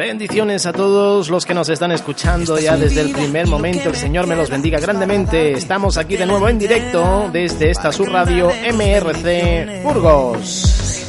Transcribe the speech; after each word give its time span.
Bendiciones 0.00 0.64
a 0.64 0.72
todos 0.72 1.28
los 1.28 1.44
que 1.44 1.52
nos 1.52 1.68
están 1.68 1.92
escuchando 1.92 2.58
ya 2.58 2.74
desde 2.74 3.02
el 3.02 3.12
primer 3.12 3.46
momento. 3.46 3.90
El 3.90 3.96
Señor 3.96 4.26
me 4.26 4.34
los 4.34 4.48
bendiga 4.48 4.80
grandemente. 4.80 5.52
Estamos 5.52 5.98
aquí 5.98 6.16
de 6.16 6.24
nuevo 6.24 6.48
en 6.48 6.58
directo 6.58 7.28
desde 7.30 7.70
esta 7.70 7.92
subradio 7.92 8.48
MRC 8.48 9.82
Burgos. 9.82 11.04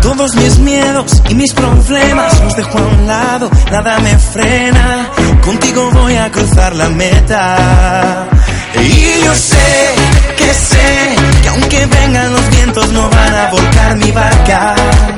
Todos 0.00 0.34
mis 0.36 0.58
miedos 0.58 1.22
y 1.28 1.34
mis 1.34 1.52
problemas 1.52 2.42
los 2.44 2.56
dejo 2.56 2.78
a 2.78 2.86
un 2.86 3.06
lado, 3.06 3.50
nada 3.70 3.98
me 3.98 4.18
frena. 4.18 5.10
Contigo 5.44 5.90
voy 5.92 6.14
a 6.14 6.30
cruzar 6.30 6.74
la 6.76 6.88
meta. 6.88 8.26
Y 8.74 9.22
yo 9.22 9.34
sé 9.34 9.94
que 10.34 10.54
sé 10.54 11.14
que 11.42 11.48
aunque 11.50 11.84
vengan 11.84 12.32
los 12.32 12.50
vientos 12.52 12.90
no 12.90 13.10
van 13.10 13.34
a 13.34 13.50
volcar 13.50 13.96
mi 13.98 14.10
barca 14.12 15.17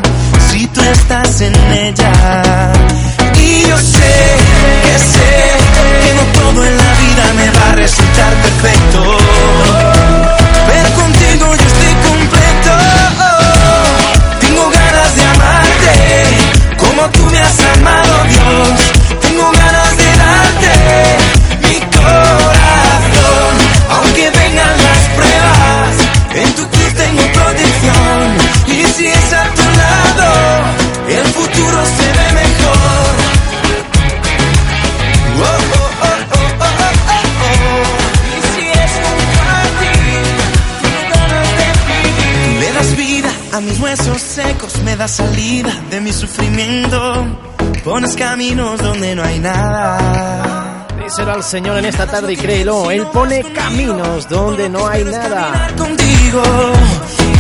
estás 0.93 1.41
en 1.41 1.55
ella. 1.73 2.13
Y 3.37 3.63
yo 3.69 3.77
sé 3.79 4.13
que 4.85 4.99
sé 4.99 5.33
que 6.03 6.15
no 6.15 6.23
todo 6.41 6.65
en 6.65 6.77
la 6.77 6.93
vida 7.03 7.25
me 7.37 7.51
va 7.59 7.71
a 7.71 7.75
resultar 7.77 8.33
perfecto. 8.47 9.17
Pero 10.69 10.89
contigo 10.95 11.47
yo 11.57 11.67
estoy 11.73 11.95
completo. 12.09 12.73
Tengo 14.41 14.71
ganas 14.71 15.17
de 15.17 15.23
amarte 15.23 15.97
como 16.77 17.09
tú 17.11 17.25
me 17.31 17.39
has 17.39 17.59
amado, 17.77 18.15
Dios. 18.29 19.00
A 43.61 43.63
mis 43.63 43.79
huesos 43.79 44.23
secos, 44.23 44.83
me 44.85 44.97
das 44.97 45.11
salida 45.13 45.71
de 45.91 46.01
mi 46.01 46.13
sufrimiento. 46.13 47.27
Pones 47.85 48.17
caminos 48.17 48.81
donde 48.81 49.15
no 49.15 49.23
hay 49.23 49.39
nada. 49.39 50.87
Díselo 51.03 51.33
al 51.33 51.43
Señor 51.43 51.79
en 51.79 51.85
esta 51.85 52.07
tarde 52.07 52.33
y 52.33 52.37
créelo. 52.37 52.91
Él 52.91 53.07
pone 53.13 53.43
caminos 53.53 54.29
donde 54.29 54.69
no 54.69 54.87
hay 54.87 55.05
nada. 55.05 55.69
contigo, 55.77 56.43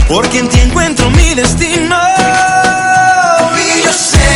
porque 0.08 0.40
en 0.40 0.48
ti 0.48 0.60
encuentro 0.60 1.10
mi 1.10 1.34
destino. 1.34 1.96
Y 3.56 3.84
yo 3.84 3.92
sé 3.92 4.30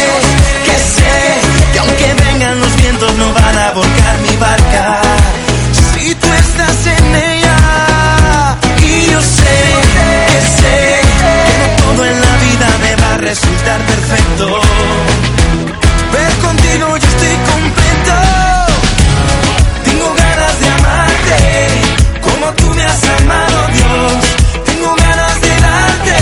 que 0.67 0.77
sé 0.97 1.15
que 1.73 1.79
aunque 1.81 2.15
vengan 2.25 2.61
los 2.61 2.77
vientos 2.77 3.15
no 3.17 3.33
van 3.35 3.59
a 3.59 3.73
volcar 3.73 4.19
mi 4.21 4.37
barca. 4.37 5.01
Si 5.93 6.15
tú 6.15 6.29
estás 6.33 6.87
en 6.87 7.05
y 7.31 7.34
yo 9.15 9.21
sé 9.21 9.57
que 9.95 10.11
sé 10.59 10.77
que 11.21 11.53
no 11.61 11.67
todo 11.83 12.05
en 12.05 12.21
la 12.27 12.35
vida 12.47 12.69
me 12.85 12.93
va 13.03 13.15
a 13.15 13.19
resultar 13.19 13.81
perfecto. 13.93 14.47
Pero 16.13 16.33
contigo 16.47 16.87
yo 17.03 17.09
estoy 17.15 17.37
completo. 17.53 18.15
Tengo 19.87 20.09
ganas 20.23 20.55
de 20.63 20.67
amarte 20.79 21.39
como 22.27 22.47
tú 22.59 22.67
me 22.77 22.85
has 22.85 23.05
amado, 23.21 23.59
Dios. 23.77 24.21
Tengo 24.69 24.91
ganas 25.07 25.35
de 25.45 25.53
darte 25.67 26.19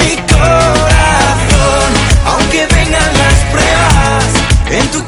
mi 0.00 0.12
corazón, 0.32 1.88
aunque 2.30 2.60
vengan 2.76 3.10
las 3.22 3.38
pruebas. 3.52 4.24
En 4.78 4.86
tu 4.92 5.00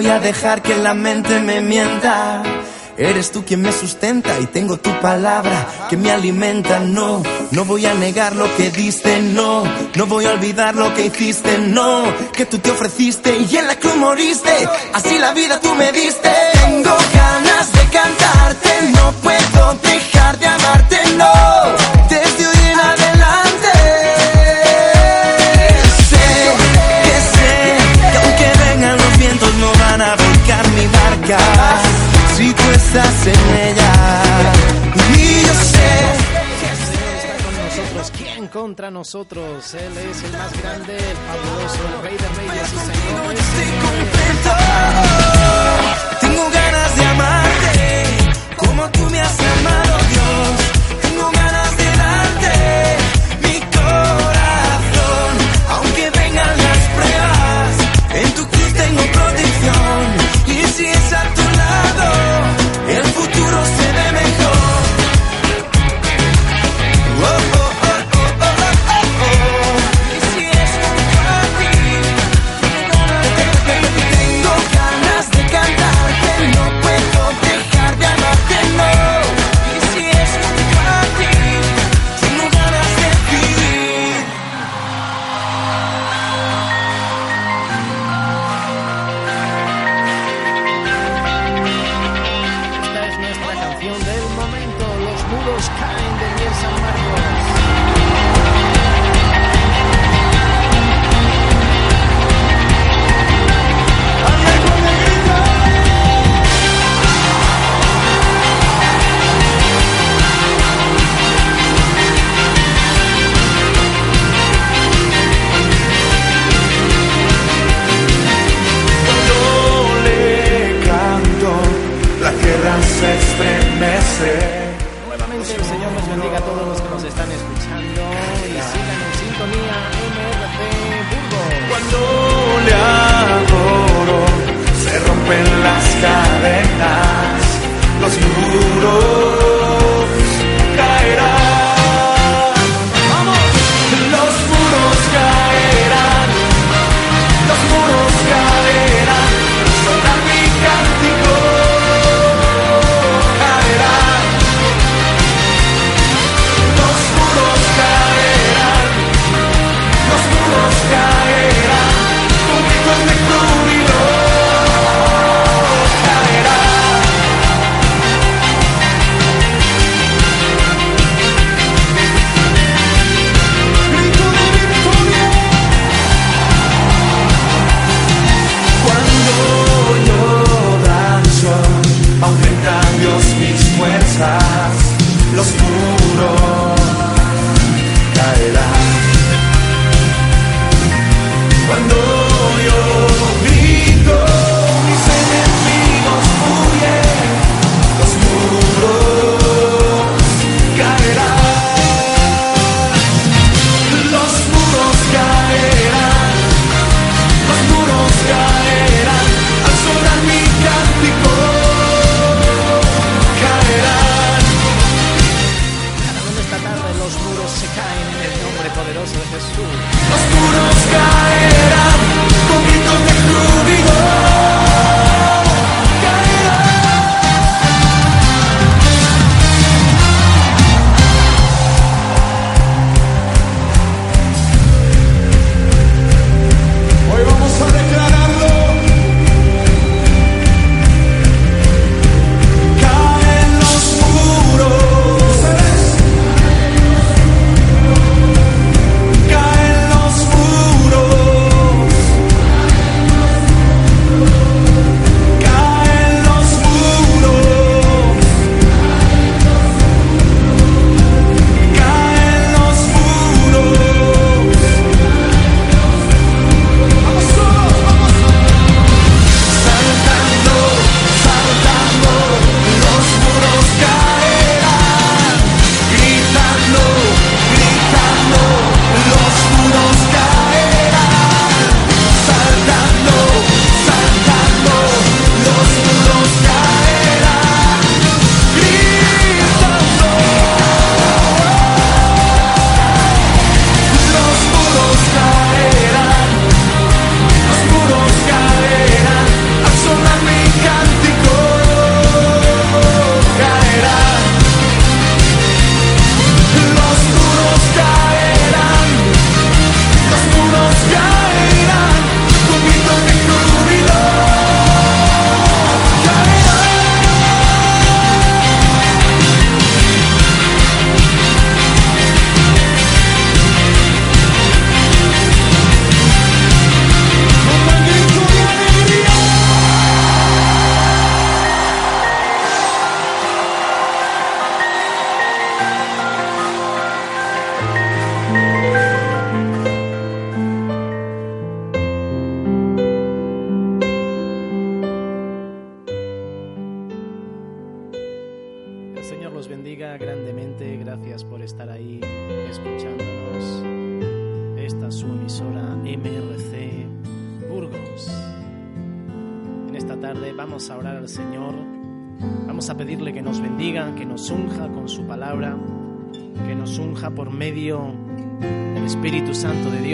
voy 0.00 0.08
a 0.08 0.18
dejar 0.18 0.62
que 0.62 0.76
la 0.76 0.94
mente 0.94 1.40
me 1.40 1.60
mienta. 1.60 2.42
Eres 2.96 3.32
tú 3.32 3.44
quien 3.44 3.60
me 3.60 3.70
sustenta 3.70 4.30
y 4.40 4.46
tengo 4.46 4.78
tu 4.78 4.98
palabra 4.98 5.66
que 5.90 5.98
me 5.98 6.10
alimenta. 6.10 6.80
No, 6.80 7.22
no 7.50 7.64
voy 7.66 7.84
a 7.84 7.92
negar 7.92 8.34
lo 8.34 8.46
que 8.56 8.70
diste, 8.70 9.20
no, 9.20 9.62
no 9.94 10.06
voy 10.06 10.24
a 10.24 10.32
olvidar 10.32 10.74
lo 10.74 10.94
que 10.94 11.04
hiciste, 11.04 11.58
no, 11.58 12.04
que 12.32 12.46
tú 12.46 12.58
te 12.60 12.70
ofreciste 12.70 13.36
y 13.40 13.56
en 13.58 13.66
la 13.66 13.76
cruz 13.76 13.96
moriste. 13.96 14.68
Así 14.94 15.18
la 15.18 15.34
vida 15.34 15.60
tú 15.60 15.74
me 15.74 15.92
diste. 15.92 16.30
Tengo 16.64 16.96
ganas 17.14 17.70
de 17.70 17.84
cantarte, 17.90 18.70
no 18.94 19.12
puedo 19.22 19.74
dejar 19.82 20.38
de 20.38 20.46
amarte, 20.46 20.96
no, 21.18 21.99
en 33.32 33.56
ella. 33.68 33.92
Y 35.16 35.42
yo 35.46 35.54
sé 35.54 35.90
está 37.18 37.34
con 37.44 37.54
nosotros. 37.56 38.12
¿Quién 38.16 38.48
contra 38.48 38.90
nosotros? 38.90 39.74
Él 39.74 39.96
es 39.98 40.22
el 40.24 40.32
más 40.32 40.52
grande, 40.62 40.96
el 40.96 41.16
fabuloso, 41.16 41.78
el 41.88 42.02
rey 42.02 42.16
de 42.16 42.28
reyes 42.28 42.72
y 42.72 42.78
señores. 42.78 43.40
estoy. 43.40 44.50
Tengo 46.20 46.44
ganas 46.50 46.96
de 46.96 47.04
amarte 47.04 48.04
como 48.56 48.90
tú 48.90 49.00
me 49.10 49.20
has 49.20 49.38
amado, 49.40 49.98
Dios. 50.10 51.02
Tengo 51.02 51.30
ganas 51.30 51.76
de 51.76 51.84
darte 51.96 53.09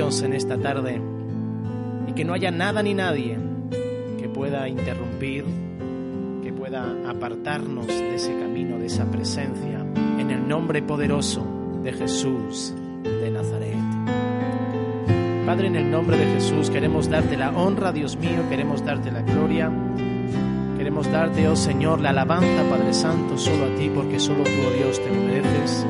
En 0.07 0.35
esta 0.35 0.57
tarde 0.57 1.01
y 2.07 2.13
que 2.13 2.25
no 2.25 2.33
haya 2.33 2.53
nada 2.53 2.81
ni 2.81 2.95
nadie 2.95 3.37
que 4.21 4.29
pueda 4.29 4.69
interrumpir, 4.69 5.45
que 6.45 6.53
pueda 6.53 6.95
apartarnos 7.09 7.89
de 7.89 8.15
ese 8.15 8.39
camino, 8.39 8.79
de 8.79 8.87
esa 8.87 9.11
presencia, 9.11 9.85
en 10.17 10.31
el 10.31 10.47
nombre 10.47 10.81
poderoso 10.81 11.45
de 11.83 11.93
Jesús 11.93 12.73
de 13.03 13.31
Nazaret. 13.33 13.75
Padre, 15.45 15.67
en 15.67 15.75
el 15.75 15.91
nombre 15.91 16.17
de 16.17 16.27
Jesús 16.35 16.71
queremos 16.71 17.11
darte 17.11 17.37
la 17.37 17.51
honra, 17.51 17.91
Dios 17.91 18.17
mío, 18.17 18.49
queremos 18.49 18.85
darte 18.85 19.11
la 19.11 19.23
gloria, 19.23 19.73
queremos 20.79 21.11
darte, 21.11 21.49
oh 21.49 21.57
Señor, 21.57 22.01
la 22.01 22.11
alabanza, 22.11 22.63
Padre 22.71 22.95
Santo, 22.95 23.37
solo 23.37 23.65
a 23.65 23.77
ti, 23.77 23.91
porque 23.93 24.21
solo 24.21 24.45
tú, 24.45 24.51
oh 24.69 24.71
Dios, 24.71 25.03
te 25.03 25.11
mereces. 25.11 25.85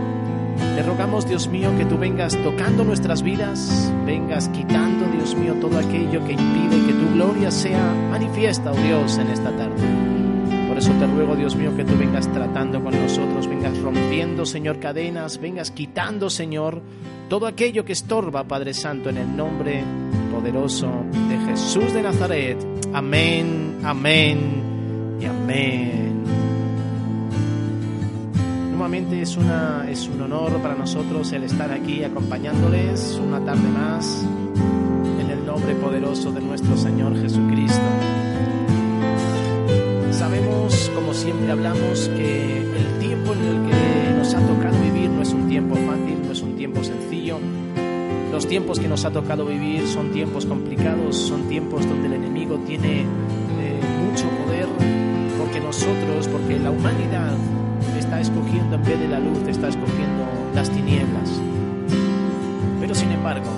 Te 0.57 0.83
rogamos, 0.83 1.27
Dios 1.27 1.49
mío, 1.49 1.71
que 1.79 1.85
tú 1.85 1.99
vengas 1.99 2.37
tocando 2.43 2.85
nuestras 2.85 3.23
vidas, 3.23 3.93
vengas 4.05 4.49
quitando, 4.49 5.07
Dios 5.11 5.35
mío, 5.35 5.55
todo 5.61 5.79
aquello 5.79 6.25
que 6.25 6.33
impide 6.33 6.87
que 6.87 6.93
tu 6.93 7.15
gloria 7.15 7.51
sea 7.51 7.95
manifiesta, 8.11 8.73
oh 8.73 8.77
Dios, 8.77 9.19
en 9.19 9.29
esta 9.29 9.51
tarde. 9.57 9.83
Por 10.69 10.79
eso 10.79 10.93
te 10.93 11.07
ruego, 11.07 11.35
Dios 11.37 11.57
mío, 11.57 11.75
que 11.77 11.85
tú 11.85 11.97
vengas 11.97 12.31
tratando 12.33 12.83
con 12.83 12.93
nosotros, 12.95 13.47
vengas 13.49 13.79
rompiendo, 13.79 14.45
Señor, 14.45 14.79
cadenas, 14.79 15.39
vengas 15.41 15.71
quitando, 15.71 16.29
Señor, 16.29 16.83
todo 17.29 17.47
aquello 17.47 17.85
que 17.85 17.95
estorba, 17.95 18.45
Padre 18.45 18.75
Santo, 18.75 19.09
en 19.09 19.17
el 19.17 19.37
nombre 19.37 19.83
poderoso 20.31 20.91
de 21.29 21.39
Jesús 21.51 21.95
de 21.95 22.03
Nazaret. 22.03 22.59
Amén, 22.93 23.79
amén 23.83 25.19
y 25.21 25.25
amén. 25.25 26.16
Nuevamente 28.87 29.21
es, 29.21 29.37
una, 29.37 29.85
es 29.91 30.07
un 30.07 30.21
honor 30.21 30.63
para 30.63 30.77
nosotros 30.77 31.33
el 31.33 31.43
estar 31.43 31.73
aquí 31.73 32.05
acompañándoles 32.05 33.21
una 33.21 33.45
tarde 33.45 33.69
más 33.69 34.25
en 35.21 35.29
el 35.29 35.45
nombre 35.45 35.75
poderoso 35.75 36.31
de 36.31 36.41
nuestro 36.41 36.77
Señor 36.77 37.21
Jesucristo. 37.21 37.83
Sabemos, 40.13 40.89
como 40.95 41.13
siempre 41.15 41.51
hablamos, 41.51 42.09
que 42.11 42.61
el 42.61 42.99
tiempo 43.01 43.33
en 43.33 43.41
el 43.41 43.69
que 43.69 44.19
nos 44.19 44.33
ha 44.35 44.47
tocado 44.47 44.81
vivir 44.81 45.11
no 45.11 45.23
es 45.23 45.33
un 45.33 45.49
tiempo 45.49 45.75
fácil, 45.75 46.23
no 46.25 46.31
es 46.31 46.43
un 46.43 46.55
tiempo 46.55 46.85
sencillo. 46.85 47.41
Los 48.31 48.47
tiempos 48.47 48.79
que 48.79 48.87
nos 48.87 49.05
ha 49.05 49.11
tocado 49.11 49.47
vivir 49.47 49.85
son 49.89 50.13
tiempos 50.13 50.47
complicados, 50.47 51.17
son 51.17 51.49
tiempos 51.49 51.85
donde 51.89 52.07
el 52.07 52.13
enemigo 52.13 52.57
tiene 52.65 53.01
eh, 53.01 53.81
mucho 54.09 54.29
poder, 54.45 54.69
porque 55.41 55.59
nosotros, 55.59 56.29
porque 56.29 56.61
la 56.61 56.71
humanidad 56.71 57.35
está 58.07 58.21
escogiendo 58.21 58.77
en 58.77 58.85
vez 58.85 59.01
de 59.01 59.09
la 59.09 59.19
luz, 59.19 59.39
está 59.49 59.67
escogiendo 59.67 60.25
las 60.55 60.71
tinieblas. 60.71 61.29
Pero 62.79 62.95
sin 62.95 63.11
embargo, 63.11 63.51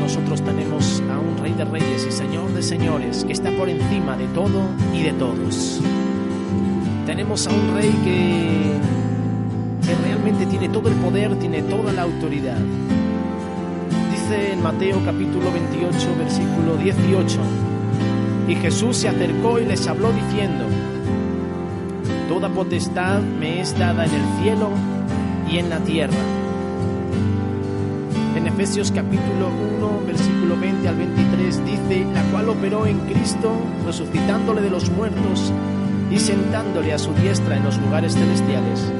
nosotros 0.00 0.40
tenemos 0.40 1.02
a 1.10 1.18
un 1.18 1.36
Rey 1.36 1.52
de 1.52 1.66
Reyes 1.66 2.06
y 2.08 2.10
Señor 2.10 2.50
de 2.54 2.62
Señores 2.62 3.22
que 3.22 3.34
está 3.34 3.50
por 3.50 3.68
encima 3.68 4.16
de 4.16 4.26
todo 4.28 4.62
y 4.94 5.02
de 5.02 5.12
todos. 5.12 5.82
Tenemos 7.04 7.46
a 7.46 7.50
un 7.50 7.74
Rey 7.74 7.90
que, 8.02 9.86
que 9.86 9.94
realmente 10.06 10.46
tiene 10.46 10.70
todo 10.70 10.88
el 10.88 10.94
poder, 10.94 11.38
tiene 11.38 11.60
toda 11.60 11.92
la 11.92 12.02
autoridad. 12.02 12.60
Dice 14.10 14.54
en 14.54 14.62
Mateo 14.62 15.02
capítulo 15.04 15.52
28, 15.52 16.14
versículo 16.18 16.76
18, 16.82 17.38
y 18.48 18.54
Jesús 18.54 18.96
se 18.96 19.10
acercó 19.10 19.58
y 19.58 19.66
les 19.66 19.86
habló 19.86 20.10
diciendo, 20.12 20.64
Toda 22.28 22.48
potestad 22.48 23.20
me 23.20 23.60
es 23.60 23.78
dada 23.78 24.04
en 24.06 24.14
el 24.14 24.42
cielo 24.42 24.70
y 25.50 25.58
en 25.58 25.68
la 25.68 25.78
tierra. 25.80 26.18
En 28.36 28.46
Efesios 28.46 28.90
capítulo 28.90 29.50
1, 29.78 30.06
versículo 30.06 30.56
20 30.58 30.88
al 30.88 30.96
23 30.96 31.64
dice, 31.64 32.06
la 32.14 32.22
cual 32.30 32.48
operó 32.48 32.86
en 32.86 32.98
Cristo, 33.00 33.52
resucitándole 33.84 34.62
de 34.62 34.70
los 34.70 34.90
muertos 34.90 35.52
y 36.10 36.18
sentándole 36.18 36.92
a 36.92 36.98
su 36.98 37.12
diestra 37.14 37.56
en 37.56 37.64
los 37.64 37.78
lugares 37.78 38.14
celestiales, 38.14 38.92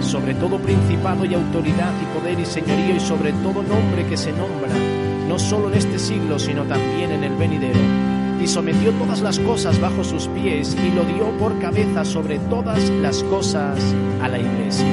sobre 0.00 0.34
todo 0.34 0.58
principado 0.58 1.24
y 1.24 1.34
autoridad 1.34 1.92
y 2.00 2.18
poder 2.18 2.38
y 2.38 2.46
señorío 2.46 2.96
y 2.96 3.00
sobre 3.00 3.32
todo 3.32 3.62
nombre 3.62 4.06
que 4.08 4.16
se 4.16 4.32
nombra, 4.32 4.72
no 5.28 5.38
solo 5.38 5.68
en 5.68 5.78
este 5.78 5.98
siglo, 5.98 6.38
sino 6.38 6.64
también 6.64 7.12
en 7.12 7.24
el 7.24 7.36
venidero. 7.36 8.15
Y 8.46 8.48
sometió 8.48 8.92
todas 8.92 9.22
las 9.22 9.40
cosas 9.40 9.80
bajo 9.80 10.04
sus 10.04 10.28
pies 10.28 10.76
y 10.80 10.94
lo 10.94 11.02
dio 11.02 11.36
por 11.36 11.58
cabeza 11.58 12.04
sobre 12.04 12.38
todas 12.38 12.90
las 12.90 13.24
cosas 13.24 13.76
a 14.22 14.28
la 14.28 14.38
iglesia. 14.38 14.86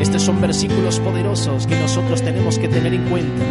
Estos 0.00 0.22
son 0.22 0.40
versículos 0.40 0.98
poderosos 0.98 1.68
que 1.68 1.78
nosotros 1.78 2.22
tenemos 2.22 2.58
que 2.58 2.66
tener 2.66 2.92
en 2.92 3.04
cuenta. 3.08 3.44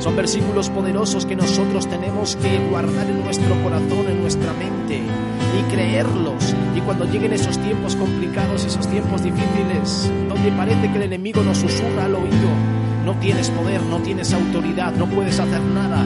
Son 0.00 0.16
versículos 0.16 0.68
poderosos 0.68 1.26
que 1.26 1.36
nosotros 1.36 1.86
tenemos 1.86 2.34
que 2.34 2.58
guardar 2.70 3.06
en 3.08 3.22
nuestro 3.22 3.54
corazón, 3.62 4.08
en 4.10 4.22
nuestra 4.22 4.52
mente 4.54 4.98
y 4.98 5.72
creerlos. 5.72 6.56
Y 6.74 6.80
cuando 6.80 7.04
lleguen 7.04 7.32
esos 7.32 7.56
tiempos 7.58 7.94
complicados, 7.94 8.64
esos 8.64 8.88
tiempos 8.88 9.22
difíciles, 9.22 10.10
donde 10.28 10.50
parece 10.50 10.90
que 10.90 10.96
el 10.96 11.04
enemigo 11.04 11.40
nos 11.44 11.58
susurra 11.58 12.06
al 12.06 12.16
oído, 12.16 12.50
no 13.04 13.14
tienes 13.20 13.48
poder, 13.50 13.80
no 13.84 13.98
tienes 14.00 14.32
autoridad, 14.32 14.92
no 14.94 15.06
puedes 15.06 15.38
hacer 15.38 15.62
nada, 15.62 16.04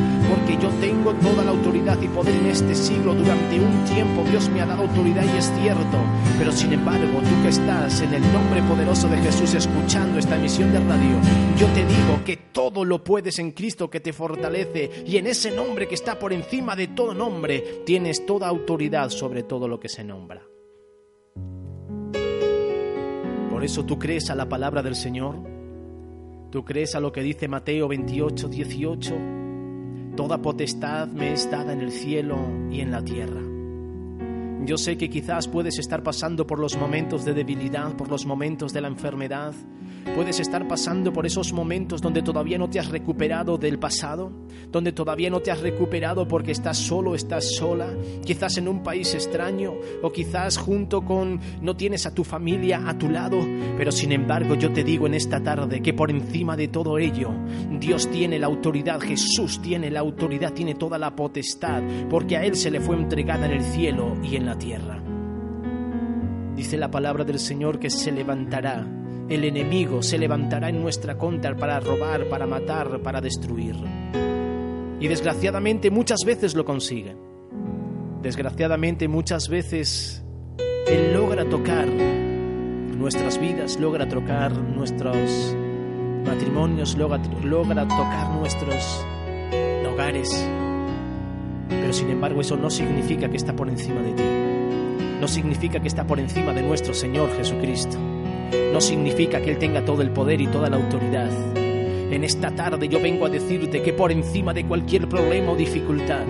porque 0.50 0.62
yo 0.62 0.70
tengo 0.80 1.12
toda 1.14 1.44
la 1.44 1.50
autoridad 1.50 2.00
y 2.00 2.08
poder 2.08 2.34
en 2.34 2.46
este 2.46 2.74
siglo. 2.74 3.14
Durante 3.14 3.60
un 3.60 3.84
tiempo 3.84 4.24
Dios 4.30 4.48
me 4.48 4.60
ha 4.60 4.66
dado 4.66 4.82
autoridad 4.82 5.24
y 5.24 5.38
es 5.38 5.52
cierto, 5.60 5.98
pero 6.38 6.52
sin 6.52 6.72
embargo, 6.72 7.20
tú 7.20 7.42
que 7.42 7.48
estás 7.48 8.00
en 8.00 8.14
el 8.14 8.22
nombre 8.32 8.62
poderoso 8.62 9.08
de 9.08 9.18
Jesús 9.18 9.54
escuchando 9.54 10.18
esta 10.18 10.36
emisión 10.36 10.72
de 10.72 10.80
radio, 10.80 11.18
yo 11.58 11.66
te 11.68 11.84
digo 11.84 12.24
que 12.24 12.36
todo 12.52 12.84
lo 12.84 13.04
puedes 13.04 13.38
en 13.38 13.52
Cristo 13.52 13.90
que 13.90 14.00
te 14.00 14.12
fortalece 14.12 14.90
y 15.06 15.16
en 15.16 15.26
ese 15.26 15.50
nombre 15.50 15.86
que 15.86 15.94
está 15.94 16.18
por 16.18 16.32
encima 16.32 16.74
de 16.74 16.88
todo 16.88 17.14
nombre, 17.14 17.82
tienes 17.84 18.24
toda 18.26 18.48
autoridad 18.48 19.10
sobre 19.10 19.42
todo 19.42 19.68
lo 19.68 19.78
que 19.78 19.88
se 19.88 20.04
nombra. 20.04 20.42
Por 23.50 23.64
eso 23.64 23.84
tú 23.84 23.98
crees 23.98 24.30
a 24.30 24.34
la 24.34 24.48
palabra 24.48 24.82
del 24.82 24.96
Señor. 24.96 25.36
¿Tú 26.50 26.64
crees 26.64 26.94
a 26.94 27.00
lo 27.00 27.12
que 27.12 27.20
dice 27.20 27.46
Mateo 27.46 27.86
28, 27.86 28.48
18? 28.48 29.39
Toda 30.16 30.38
potestad 30.38 31.08
me 31.08 31.32
es 31.32 31.50
dada 31.50 31.72
en 31.72 31.80
el 31.80 31.92
cielo 31.92 32.38
y 32.70 32.80
en 32.80 32.90
la 32.90 33.02
tierra. 33.02 33.40
Yo 34.64 34.76
sé 34.76 34.98
que 34.98 35.08
quizás 35.08 35.48
puedes 35.48 35.78
estar 35.78 36.02
pasando 36.02 36.46
por 36.46 36.58
los 36.58 36.76
momentos 36.76 37.24
de 37.24 37.32
debilidad, 37.32 37.96
por 37.96 38.08
los 38.08 38.26
momentos 38.26 38.72
de 38.72 38.80
la 38.80 38.88
enfermedad, 38.88 39.54
Puedes 40.14 40.40
estar 40.40 40.66
pasando 40.66 41.12
por 41.12 41.24
esos 41.24 41.52
momentos 41.52 42.00
donde 42.00 42.22
todavía 42.22 42.58
no 42.58 42.68
te 42.68 42.80
has 42.80 42.88
recuperado 42.88 43.58
del 43.58 43.78
pasado, 43.78 44.32
donde 44.70 44.92
todavía 44.92 45.30
no 45.30 45.40
te 45.40 45.50
has 45.50 45.60
recuperado 45.60 46.26
porque 46.26 46.52
estás 46.52 46.78
solo, 46.78 47.14
estás 47.14 47.54
sola, 47.54 47.88
quizás 48.24 48.58
en 48.58 48.68
un 48.68 48.82
país 48.82 49.14
extraño 49.14 49.74
o 50.02 50.10
quizás 50.10 50.58
junto 50.58 51.02
con 51.02 51.40
no 51.62 51.76
tienes 51.76 52.06
a 52.06 52.14
tu 52.14 52.24
familia 52.24 52.82
a 52.88 52.98
tu 52.98 53.08
lado, 53.08 53.38
pero 53.76 53.92
sin 53.92 54.12
embargo 54.12 54.54
yo 54.56 54.72
te 54.72 54.84
digo 54.84 55.06
en 55.06 55.14
esta 55.14 55.42
tarde 55.42 55.80
que 55.80 55.94
por 55.94 56.10
encima 56.10 56.56
de 56.56 56.68
todo 56.68 56.98
ello 56.98 57.30
Dios 57.78 58.10
tiene 58.10 58.38
la 58.38 58.46
autoridad, 58.46 59.00
Jesús 59.00 59.62
tiene 59.62 59.90
la 59.90 60.00
autoridad, 60.00 60.52
tiene 60.52 60.74
toda 60.74 60.98
la 60.98 61.14
potestad, 61.14 61.82
porque 62.08 62.36
a 62.36 62.44
Él 62.44 62.56
se 62.56 62.70
le 62.70 62.80
fue 62.80 62.96
entregada 62.96 63.46
en 63.46 63.52
el 63.52 63.62
cielo 63.62 64.16
y 64.22 64.36
en 64.36 64.46
la 64.46 64.58
tierra. 64.58 65.02
Dice 66.56 66.76
la 66.76 66.90
palabra 66.90 67.24
del 67.24 67.38
Señor 67.38 67.78
que 67.78 67.90
se 67.90 68.12
levantará 68.12 68.99
el 69.30 69.44
enemigo 69.44 70.02
se 70.02 70.18
levantará 70.18 70.70
en 70.70 70.82
nuestra 70.82 71.16
contra 71.16 71.54
para 71.56 71.78
robar, 71.78 72.28
para 72.28 72.48
matar, 72.48 73.00
para 73.00 73.20
destruir. 73.20 73.76
Y 74.98 75.06
desgraciadamente 75.06 75.88
muchas 75.90 76.18
veces 76.26 76.56
lo 76.56 76.64
consigue. 76.64 77.16
Desgraciadamente 78.22 79.06
muchas 79.06 79.48
veces 79.48 80.24
Él 80.88 81.14
logra 81.14 81.48
tocar 81.48 81.88
nuestras 81.88 83.38
vidas, 83.38 83.78
logra 83.78 84.08
tocar 84.08 84.52
nuestros 84.52 85.56
matrimonios, 86.26 86.96
logra, 86.96 87.22
logra 87.44 87.86
tocar 87.86 88.30
nuestros 88.32 89.06
hogares. 89.88 90.28
Pero 91.68 91.92
sin 91.92 92.10
embargo 92.10 92.40
eso 92.40 92.56
no 92.56 92.68
significa 92.68 93.28
que 93.28 93.36
está 93.36 93.54
por 93.54 93.68
encima 93.68 94.02
de 94.02 94.12
ti. 94.12 94.24
No 95.20 95.28
significa 95.28 95.78
que 95.78 95.86
está 95.86 96.04
por 96.04 96.18
encima 96.18 96.52
de 96.52 96.62
nuestro 96.62 96.94
Señor 96.94 97.30
Jesucristo 97.36 98.09
no 98.72 98.80
significa 98.80 99.40
que 99.40 99.50
Él 99.50 99.58
tenga 99.58 99.84
todo 99.84 100.02
el 100.02 100.10
poder 100.10 100.40
y 100.40 100.46
toda 100.46 100.70
la 100.70 100.76
autoridad. 100.76 101.30
En 102.10 102.24
esta 102.24 102.50
tarde 102.50 102.88
yo 102.88 103.00
vengo 103.00 103.26
a 103.26 103.30
decirte 103.30 103.82
que 103.82 103.92
por 103.92 104.10
encima 104.10 104.52
de 104.52 104.64
cualquier 104.64 105.08
problema 105.08 105.52
o 105.52 105.56
dificultad, 105.56 106.24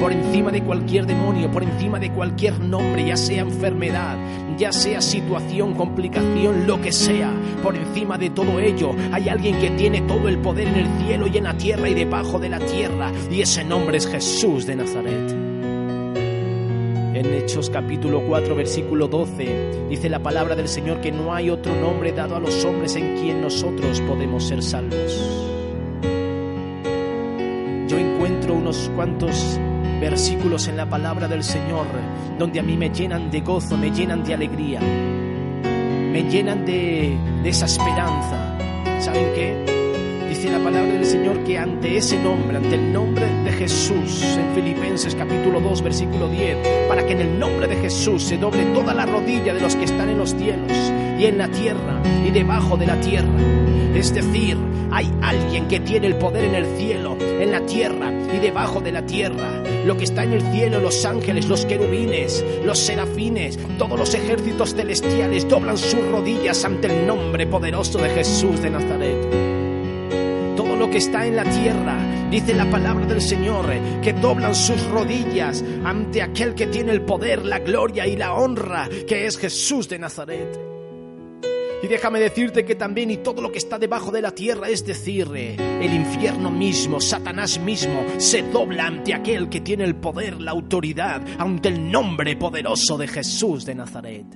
por 0.00 0.12
encima 0.12 0.50
de 0.50 0.62
cualquier 0.62 1.06
demonio, 1.06 1.50
por 1.50 1.62
encima 1.62 1.98
de 1.98 2.10
cualquier 2.10 2.60
nombre, 2.60 3.06
ya 3.06 3.16
sea 3.16 3.42
enfermedad, 3.42 4.18
ya 4.58 4.72
sea 4.72 5.00
situación, 5.00 5.74
complicación, 5.74 6.66
lo 6.66 6.80
que 6.80 6.92
sea, 6.92 7.32
por 7.62 7.74
encima 7.74 8.18
de 8.18 8.30
todo 8.30 8.60
ello 8.60 8.94
hay 9.12 9.28
alguien 9.28 9.58
que 9.58 9.70
tiene 9.70 10.02
todo 10.02 10.28
el 10.28 10.38
poder 10.38 10.68
en 10.68 10.76
el 10.76 11.06
cielo 11.06 11.26
y 11.26 11.38
en 11.38 11.44
la 11.44 11.56
tierra 11.56 11.88
y 11.88 11.94
debajo 11.94 12.38
de 12.38 12.48
la 12.50 12.60
tierra, 12.60 13.10
y 13.30 13.40
ese 13.40 13.64
nombre 13.64 13.96
es 13.96 14.06
Jesús 14.06 14.66
de 14.66 14.76
Nazaret. 14.76 15.43
En 17.14 17.32
Hechos 17.32 17.70
capítulo 17.70 18.24
4 18.26 18.56
versículo 18.56 19.06
12 19.06 19.86
dice 19.88 20.08
la 20.08 20.18
palabra 20.18 20.56
del 20.56 20.66
Señor 20.66 21.00
que 21.00 21.12
no 21.12 21.32
hay 21.32 21.48
otro 21.48 21.72
nombre 21.72 22.10
dado 22.10 22.34
a 22.34 22.40
los 22.40 22.64
hombres 22.64 22.96
en 22.96 23.16
quien 23.16 23.40
nosotros 23.40 24.00
podemos 24.00 24.42
ser 24.42 24.60
salvos. 24.64 25.22
Yo 27.86 27.98
encuentro 27.98 28.54
unos 28.54 28.90
cuantos 28.96 29.60
versículos 30.00 30.66
en 30.66 30.76
la 30.76 30.90
palabra 30.90 31.28
del 31.28 31.44
Señor 31.44 31.86
donde 32.36 32.58
a 32.58 32.64
mí 32.64 32.76
me 32.76 32.90
llenan 32.90 33.30
de 33.30 33.42
gozo, 33.42 33.76
me 33.76 33.92
llenan 33.92 34.24
de 34.24 34.34
alegría, 34.34 34.80
me 34.80 36.28
llenan 36.28 36.66
de, 36.66 37.16
de 37.44 37.48
esa 37.48 37.66
esperanza. 37.66 38.58
¿Saben 38.98 39.32
qué? 39.36 40.26
Dice 40.28 40.50
la 40.50 40.58
palabra 40.58 40.92
del 40.92 41.06
Señor 41.06 41.44
que 41.44 41.58
ante 41.58 41.96
ese 41.96 42.20
nombre, 42.20 42.56
ante 42.56 42.74
el 42.74 42.92
nombre 42.92 43.23
Jesús, 43.54 44.22
en 44.36 44.54
Filipenses 44.54 45.14
capítulo 45.14 45.60
2, 45.60 45.82
versículo 45.82 46.28
10, 46.28 46.88
para 46.88 47.06
que 47.06 47.12
en 47.12 47.20
el 47.20 47.38
nombre 47.38 47.68
de 47.68 47.76
Jesús 47.76 48.22
se 48.24 48.36
doble 48.36 48.64
toda 48.74 48.92
la 48.94 49.06
rodilla 49.06 49.54
de 49.54 49.60
los 49.60 49.76
que 49.76 49.84
están 49.84 50.08
en 50.08 50.18
los 50.18 50.34
cielos 50.34 50.72
y 51.18 51.26
en 51.26 51.38
la 51.38 51.48
tierra 51.48 52.02
y 52.26 52.30
debajo 52.30 52.76
de 52.76 52.86
la 52.86 53.00
tierra. 53.00 53.32
Es 53.94 54.12
decir, 54.12 54.58
hay 54.90 55.12
alguien 55.22 55.68
que 55.68 55.80
tiene 55.80 56.08
el 56.08 56.16
poder 56.16 56.44
en 56.44 56.54
el 56.56 56.66
cielo, 56.76 57.16
en 57.20 57.52
la 57.52 57.64
tierra 57.64 58.12
y 58.12 58.38
debajo 58.38 58.80
de 58.80 58.92
la 58.92 59.06
tierra. 59.06 59.62
Lo 59.86 59.96
que 59.96 60.04
está 60.04 60.24
en 60.24 60.32
el 60.32 60.42
cielo, 60.52 60.80
los 60.80 61.04
ángeles, 61.04 61.48
los 61.48 61.64
querubines, 61.64 62.44
los 62.64 62.78
serafines, 62.78 63.58
todos 63.78 63.98
los 63.98 64.14
ejércitos 64.14 64.74
celestiales 64.74 65.48
doblan 65.48 65.78
sus 65.78 66.04
rodillas 66.08 66.64
ante 66.64 66.88
el 66.88 67.06
nombre 67.06 67.46
poderoso 67.46 67.98
de 67.98 68.10
Jesús 68.10 68.60
de 68.60 68.70
Nazaret 68.70 69.53
lo 70.84 70.90
que 70.90 70.98
está 70.98 71.24
en 71.24 71.34
la 71.34 71.44
tierra, 71.44 71.96
dice 72.30 72.52
la 72.52 72.70
palabra 72.70 73.06
del 73.06 73.22
Señor, 73.22 73.64
que 74.02 74.12
doblan 74.12 74.54
sus 74.54 74.86
rodillas 74.88 75.64
ante 75.82 76.20
aquel 76.20 76.54
que 76.54 76.66
tiene 76.66 76.92
el 76.92 77.00
poder, 77.00 77.42
la 77.42 77.58
gloria 77.60 78.06
y 78.06 78.16
la 78.16 78.34
honra, 78.34 78.86
que 79.08 79.24
es 79.24 79.38
Jesús 79.38 79.88
de 79.88 79.98
Nazaret. 79.98 80.60
Y 81.82 81.86
déjame 81.86 82.20
decirte 82.20 82.66
que 82.66 82.74
también 82.74 83.10
y 83.10 83.16
todo 83.16 83.40
lo 83.40 83.50
que 83.50 83.56
está 83.56 83.78
debajo 83.78 84.10
de 84.10 84.20
la 84.20 84.32
tierra, 84.32 84.68
es 84.68 84.84
decir, 84.84 85.26
el 85.34 85.94
infierno 85.94 86.50
mismo, 86.50 87.00
Satanás 87.00 87.58
mismo, 87.58 88.04
se 88.18 88.42
dobla 88.42 88.88
ante 88.88 89.14
aquel 89.14 89.48
que 89.48 89.62
tiene 89.62 89.84
el 89.84 89.96
poder, 89.96 90.38
la 90.38 90.50
autoridad, 90.50 91.22
ante 91.38 91.70
el 91.70 91.90
nombre 91.90 92.36
poderoso 92.36 92.98
de 92.98 93.08
Jesús 93.08 93.64
de 93.64 93.74
Nazaret. 93.74 94.26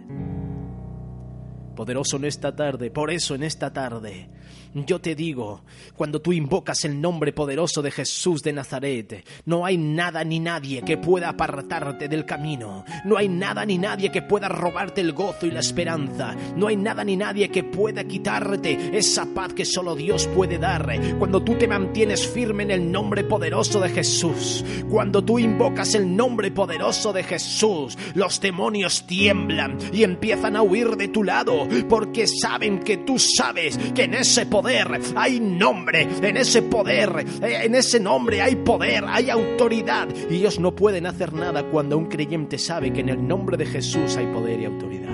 Poderoso 1.78 2.16
en 2.16 2.24
esta 2.24 2.56
tarde, 2.56 2.90
por 2.90 3.08
eso 3.08 3.36
en 3.36 3.44
esta 3.44 3.72
tarde 3.72 4.28
yo 4.74 5.00
te 5.00 5.14
digo, 5.14 5.62
cuando 5.96 6.20
tú 6.20 6.32
invocas 6.32 6.84
el 6.84 7.00
nombre 7.00 7.32
poderoso 7.32 7.82
de 7.82 7.90
Jesús 7.90 8.42
de 8.42 8.52
Nazaret, 8.52 9.24
no 9.46 9.64
hay 9.64 9.76
nada 9.78 10.22
ni 10.24 10.40
nadie 10.40 10.82
que 10.82 10.98
pueda 10.98 11.30
apartarte 11.30 12.08
del 12.08 12.24
camino. 12.24 12.84
No 13.04 13.16
hay 13.16 13.28
nada 13.28 13.64
ni 13.64 13.78
nadie 13.78 14.10
que 14.10 14.22
pueda 14.22 14.48
robarte 14.48 15.00
el 15.00 15.12
gozo 15.12 15.46
y 15.46 15.50
la 15.50 15.60
esperanza. 15.60 16.36
No 16.56 16.68
hay 16.68 16.76
nada 16.76 17.04
ni 17.04 17.16
nadie 17.16 17.48
que 17.48 17.64
pueda 17.64 18.04
quitarte 18.04 18.96
esa 18.96 19.26
paz 19.34 19.54
que 19.54 19.64
solo 19.64 19.94
Dios 19.94 20.26
puede 20.28 20.58
dar. 20.58 20.78
Cuando 21.18 21.42
tú 21.42 21.54
te 21.56 21.66
mantienes 21.66 22.26
firme 22.26 22.62
en 22.62 22.70
el 22.70 22.92
nombre 22.92 23.24
poderoso 23.24 23.80
de 23.80 23.88
Jesús, 23.90 24.64
cuando 24.88 25.24
tú 25.24 25.38
invocas 25.38 25.94
el 25.94 26.14
nombre 26.14 26.50
poderoso 26.50 27.12
de 27.12 27.24
Jesús, 27.24 27.96
los 28.14 28.40
demonios 28.40 29.06
tiemblan 29.06 29.78
y 29.92 30.02
empiezan 30.02 30.56
a 30.56 30.62
huir 30.62 30.96
de 30.96 31.08
tu 31.08 31.24
lado 31.24 31.67
porque 31.88 32.26
saben 32.26 32.80
que 32.80 32.98
tú 32.98 33.18
sabes 33.18 33.78
que 33.94 34.04
en 34.04 34.14
ese 34.14 34.46
poder 34.46 35.00
hay 35.14 35.40
nombre, 35.40 36.08
en 36.22 36.36
ese 36.36 36.62
poder, 36.62 37.24
eh, 37.42 37.60
en 37.64 37.74
ese 37.74 38.00
nombre 38.00 38.40
hay 38.42 38.56
poder, 38.56 39.04
hay 39.06 39.30
autoridad. 39.30 40.08
Y 40.30 40.36
ellos 40.36 40.58
no 40.58 40.74
pueden 40.74 41.06
hacer 41.06 41.32
nada 41.32 41.64
cuando 41.70 41.96
un 41.98 42.06
creyente 42.06 42.58
sabe 42.58 42.92
que 42.92 43.00
en 43.00 43.08
el 43.08 43.26
nombre 43.26 43.56
de 43.56 43.66
Jesús 43.66 44.16
hay 44.16 44.26
poder 44.26 44.60
y 44.60 44.64
autoridad. 44.64 45.08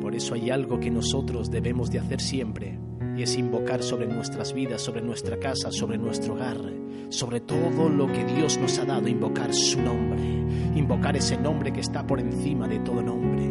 Por 0.00 0.14
eso 0.14 0.34
hay 0.34 0.50
algo 0.50 0.78
que 0.78 0.90
nosotros 0.90 1.50
debemos 1.50 1.90
de 1.90 1.98
hacer 1.98 2.20
siempre 2.20 2.78
y 3.16 3.22
es 3.22 3.36
invocar 3.36 3.82
sobre 3.82 4.06
nuestras 4.06 4.52
vidas, 4.52 4.80
sobre 4.80 5.02
nuestra 5.02 5.38
casa, 5.38 5.70
sobre 5.70 5.98
nuestro 5.98 6.34
hogar, 6.34 6.58
sobre 7.10 7.40
todo 7.40 7.88
lo 7.88 8.06
que 8.06 8.24
Dios 8.24 8.58
nos 8.58 8.78
ha 8.78 8.84
dado, 8.84 9.08
invocar 9.08 9.52
su 9.52 9.80
nombre, 9.80 10.22
invocar 10.74 11.16
ese 11.16 11.36
nombre 11.36 11.72
que 11.72 11.80
está 11.80 12.06
por 12.06 12.20
encima 12.20 12.66
de 12.68 12.78
todo 12.78 13.02
nombre. 13.02 13.42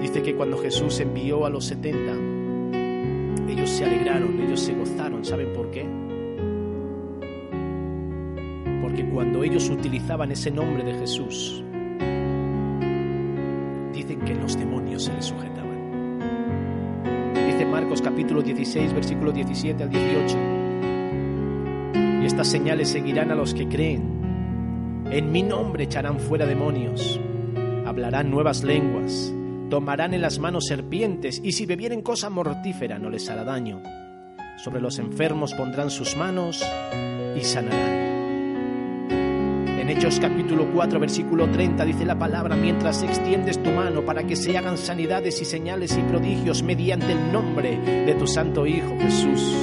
Dice 0.00 0.22
que 0.22 0.34
cuando 0.34 0.58
Jesús 0.58 0.98
envió 1.00 1.46
a 1.46 1.50
los 1.50 1.66
setenta, 1.66 2.12
ellos 3.48 3.70
se 3.70 3.84
alegraron, 3.84 4.40
ellos 4.40 4.60
se 4.60 4.74
gozaron. 4.74 5.24
¿Saben 5.24 5.52
por 5.52 5.70
qué? 5.70 5.86
Porque 8.80 9.08
cuando 9.08 9.44
ellos 9.44 9.68
utilizaban 9.70 10.32
ese 10.32 10.50
nombre 10.50 10.82
de 10.82 10.94
Jesús, 10.94 11.62
dicen 13.92 14.20
que 14.20 14.34
los 14.34 14.58
demonios 14.58 15.04
se 15.04 15.12
les 15.12 15.26
sujetaban. 15.26 15.51
Marcos 17.72 18.00
capítulo 18.02 18.42
16, 18.42 18.92
versículo 18.92 19.32
17 19.32 19.82
al 19.82 19.88
18. 19.88 20.38
Y 22.22 22.26
estas 22.26 22.46
señales 22.46 22.90
seguirán 22.90 23.30
a 23.30 23.34
los 23.34 23.54
que 23.54 23.66
creen. 23.66 25.06
En 25.10 25.32
mi 25.32 25.42
nombre 25.42 25.84
echarán 25.84 26.20
fuera 26.20 26.46
demonios, 26.46 27.18
hablarán 27.86 28.30
nuevas 28.30 28.62
lenguas 28.62 29.32
tomarán 29.72 30.12
en 30.12 30.20
las 30.20 30.38
manos 30.38 30.66
serpientes, 30.66 31.40
y 31.42 31.52
si 31.52 31.64
bebieren 31.64 32.02
cosa 32.02 32.28
mortífera 32.28 32.98
no 32.98 33.08
les 33.08 33.30
hará 33.30 33.42
daño. 33.42 33.82
Sobre 34.58 34.82
los 34.82 34.98
enfermos 34.98 35.54
pondrán 35.54 35.88
sus 35.88 36.14
manos 36.14 36.62
y 37.34 37.40
sanarán. 37.40 38.11
Hechos 39.92 40.18
capítulo 40.18 40.66
4, 40.72 40.98
versículo 40.98 41.50
30 41.50 41.84
dice 41.84 42.06
la 42.06 42.18
palabra, 42.18 42.56
mientras 42.56 43.02
extiendes 43.02 43.62
tu 43.62 43.70
mano 43.70 44.02
para 44.06 44.24
que 44.24 44.36
se 44.36 44.56
hagan 44.56 44.78
sanidades 44.78 45.42
y 45.42 45.44
señales 45.44 45.98
y 45.98 46.00
prodigios 46.00 46.62
mediante 46.62 47.12
el 47.12 47.30
nombre 47.30 47.76
de 47.76 48.14
tu 48.14 48.26
Santo 48.26 48.66
Hijo 48.66 48.96
Jesús. 48.98 49.54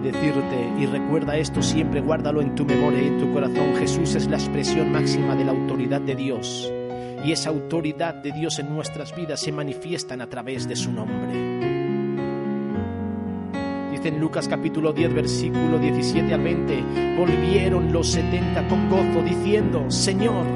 decirte, 0.00 0.72
y 0.78 0.86
recuerda 0.86 1.36
esto 1.36 1.62
siempre, 1.62 2.00
guárdalo 2.00 2.40
en 2.40 2.54
tu 2.54 2.64
memoria 2.64 3.02
y 3.02 3.08
en 3.08 3.18
tu 3.18 3.32
corazón, 3.32 3.74
Jesús 3.76 4.14
es 4.14 4.26
la 4.28 4.36
expresión 4.36 4.92
máxima 4.92 5.34
de 5.34 5.44
la 5.44 5.52
autoridad 5.52 6.00
de 6.00 6.14
Dios. 6.14 6.72
Y 7.24 7.32
esa 7.32 7.50
autoridad 7.50 8.14
de 8.14 8.32
Dios 8.32 8.58
en 8.58 8.72
nuestras 8.74 9.14
vidas 9.14 9.40
se 9.40 9.52
manifiestan 9.52 10.20
a 10.20 10.28
través 10.28 10.68
de 10.68 10.76
su 10.76 10.92
nombre. 10.92 11.75
En 14.06 14.20
Lucas 14.20 14.46
capítulo 14.46 14.92
10, 14.92 15.14
versículo 15.14 15.80
17 15.80 16.32
al 16.32 16.40
20, 16.40 17.16
volvieron 17.18 17.92
los 17.92 18.12
setenta 18.12 18.64
con 18.68 18.88
gozo 18.88 19.20
diciendo, 19.20 19.90
Señor, 19.90 20.46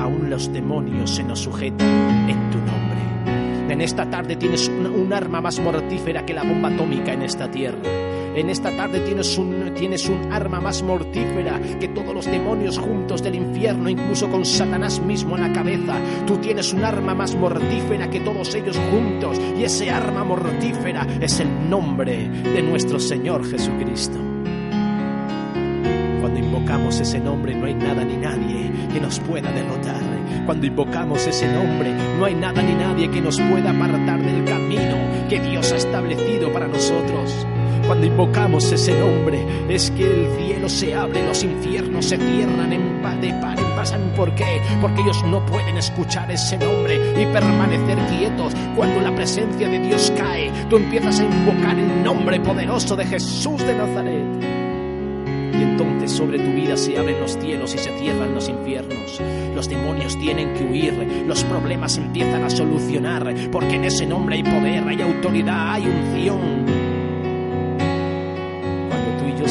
aún 0.00 0.28
los 0.28 0.52
demonios 0.52 1.14
se 1.14 1.22
nos 1.22 1.38
sujetan 1.38 2.28
en 2.28 2.50
tu 2.50 2.58
nombre. 2.58 3.72
En 3.72 3.80
esta 3.80 4.10
tarde 4.10 4.34
tienes 4.34 4.68
un 4.68 5.12
arma 5.12 5.40
más 5.40 5.60
mortífera 5.60 6.26
que 6.26 6.34
la 6.34 6.42
bomba 6.42 6.68
atómica 6.68 7.12
en 7.12 7.22
esta 7.22 7.48
tierra. 7.48 7.78
En 8.36 8.50
esta 8.50 8.70
tarde 8.76 9.00
tienes 9.00 9.38
un, 9.38 9.72
tienes 9.74 10.10
un 10.10 10.30
arma 10.30 10.60
más 10.60 10.82
mortífera 10.82 11.58
que 11.80 11.88
todos 11.88 12.14
los 12.14 12.26
demonios 12.26 12.78
juntos 12.78 13.22
del 13.22 13.34
infierno, 13.34 13.88
incluso 13.88 14.28
con 14.28 14.44
Satanás 14.44 15.00
mismo 15.00 15.36
en 15.36 15.42
la 15.42 15.52
cabeza. 15.54 15.98
Tú 16.26 16.36
tienes 16.36 16.70
un 16.74 16.84
arma 16.84 17.14
más 17.14 17.34
mortífera 17.34 18.10
que 18.10 18.20
todos 18.20 18.54
ellos 18.54 18.78
juntos. 18.90 19.40
Y 19.58 19.64
ese 19.64 19.90
arma 19.90 20.22
mortífera 20.22 21.06
es 21.18 21.40
el 21.40 21.70
nombre 21.70 22.28
de 22.28 22.62
nuestro 22.62 23.00
Señor 23.00 23.42
Jesucristo. 23.48 24.18
Cuando 26.20 26.38
invocamos 26.38 27.00
ese 27.00 27.18
nombre 27.18 27.54
no 27.54 27.64
hay 27.64 27.74
nada 27.74 28.04
ni 28.04 28.18
nadie 28.18 28.70
que 28.92 29.00
nos 29.00 29.18
pueda 29.18 29.50
derrotar. 29.50 30.02
Cuando 30.44 30.66
invocamos 30.66 31.26
ese 31.26 31.50
nombre 31.50 31.90
no 32.18 32.26
hay 32.26 32.34
nada 32.34 32.60
ni 32.60 32.74
nadie 32.74 33.10
que 33.10 33.22
nos 33.22 33.40
pueda 33.40 33.70
apartar 33.70 34.22
del 34.22 34.44
camino 34.44 34.98
que 35.30 35.40
Dios 35.40 35.72
ha 35.72 35.76
establecido 35.76 36.52
para 36.52 36.68
nosotros. 36.68 37.46
Cuando 37.86 38.06
invocamos 38.06 38.72
ese 38.72 38.98
nombre 38.98 39.44
es 39.68 39.90
que 39.90 40.04
el 40.04 40.36
cielo 40.38 40.68
se 40.68 40.94
abre, 40.94 41.26
los 41.26 41.42
infiernos 41.42 42.06
se 42.06 42.16
cierran 42.16 42.72
en 42.72 43.02
par 43.02 43.20
de 43.20 43.30
par 43.40 43.58
en 43.58 43.76
pasan. 43.76 44.12
¿Por 44.16 44.34
qué? 44.34 44.60
Porque 44.80 45.02
ellos 45.02 45.22
no 45.24 45.44
pueden 45.46 45.76
escuchar 45.76 46.30
ese 46.30 46.58
nombre 46.58 46.96
y 47.20 47.26
permanecer 47.26 47.98
quietos. 48.08 48.54
Cuando 48.74 49.00
la 49.00 49.14
presencia 49.14 49.68
de 49.68 49.78
Dios 49.78 50.12
cae, 50.16 50.50
tú 50.68 50.76
empiezas 50.76 51.20
a 51.20 51.24
invocar 51.24 51.78
el 51.78 52.02
nombre 52.02 52.40
poderoso 52.40 52.96
de 52.96 53.06
Jesús 53.06 53.64
de 53.66 53.74
Nazaret. 53.74 54.56
Y 55.58 55.62
entonces 55.62 56.12
sobre 56.12 56.38
tu 56.38 56.52
vida 56.52 56.76
se 56.76 56.98
abren 56.98 57.20
los 57.20 57.38
cielos 57.38 57.74
y 57.74 57.78
se 57.78 57.96
cierran 57.98 58.34
los 58.34 58.48
infiernos. 58.48 59.20
Los 59.54 59.68
demonios 59.68 60.18
tienen 60.18 60.52
que 60.54 60.64
huir, 60.64 61.24
los 61.26 61.44
problemas 61.44 61.96
empiezan 61.96 62.44
a 62.44 62.50
solucionar, 62.50 63.34
porque 63.50 63.76
en 63.76 63.84
ese 63.84 64.06
nombre 64.06 64.36
hay 64.36 64.42
poder, 64.42 64.86
hay 64.86 65.00
autoridad, 65.00 65.74
hay 65.74 65.86
unción 65.86 66.85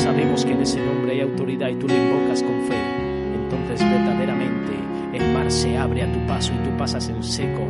sabemos 0.05 0.45
que 0.45 0.51
en 0.51 0.61
ese 0.61 0.85
nombre 0.85 1.13
hay 1.13 1.21
autoridad 1.21 1.67
y 1.67 1.79
tú 1.79 1.87
lo 1.87 1.95
invocas 1.95 2.43
con 2.43 2.61
fe, 2.67 2.77
entonces 3.43 3.79
verdaderamente 3.79 4.71
el 5.17 5.33
mar 5.33 5.51
se 5.51 5.75
abre 5.75 6.03
a 6.03 6.13
tu 6.13 6.19
paso 6.27 6.53
y 6.53 6.63
tú 6.63 6.77
pasas 6.77 7.09
en 7.09 7.23
seco 7.23 7.63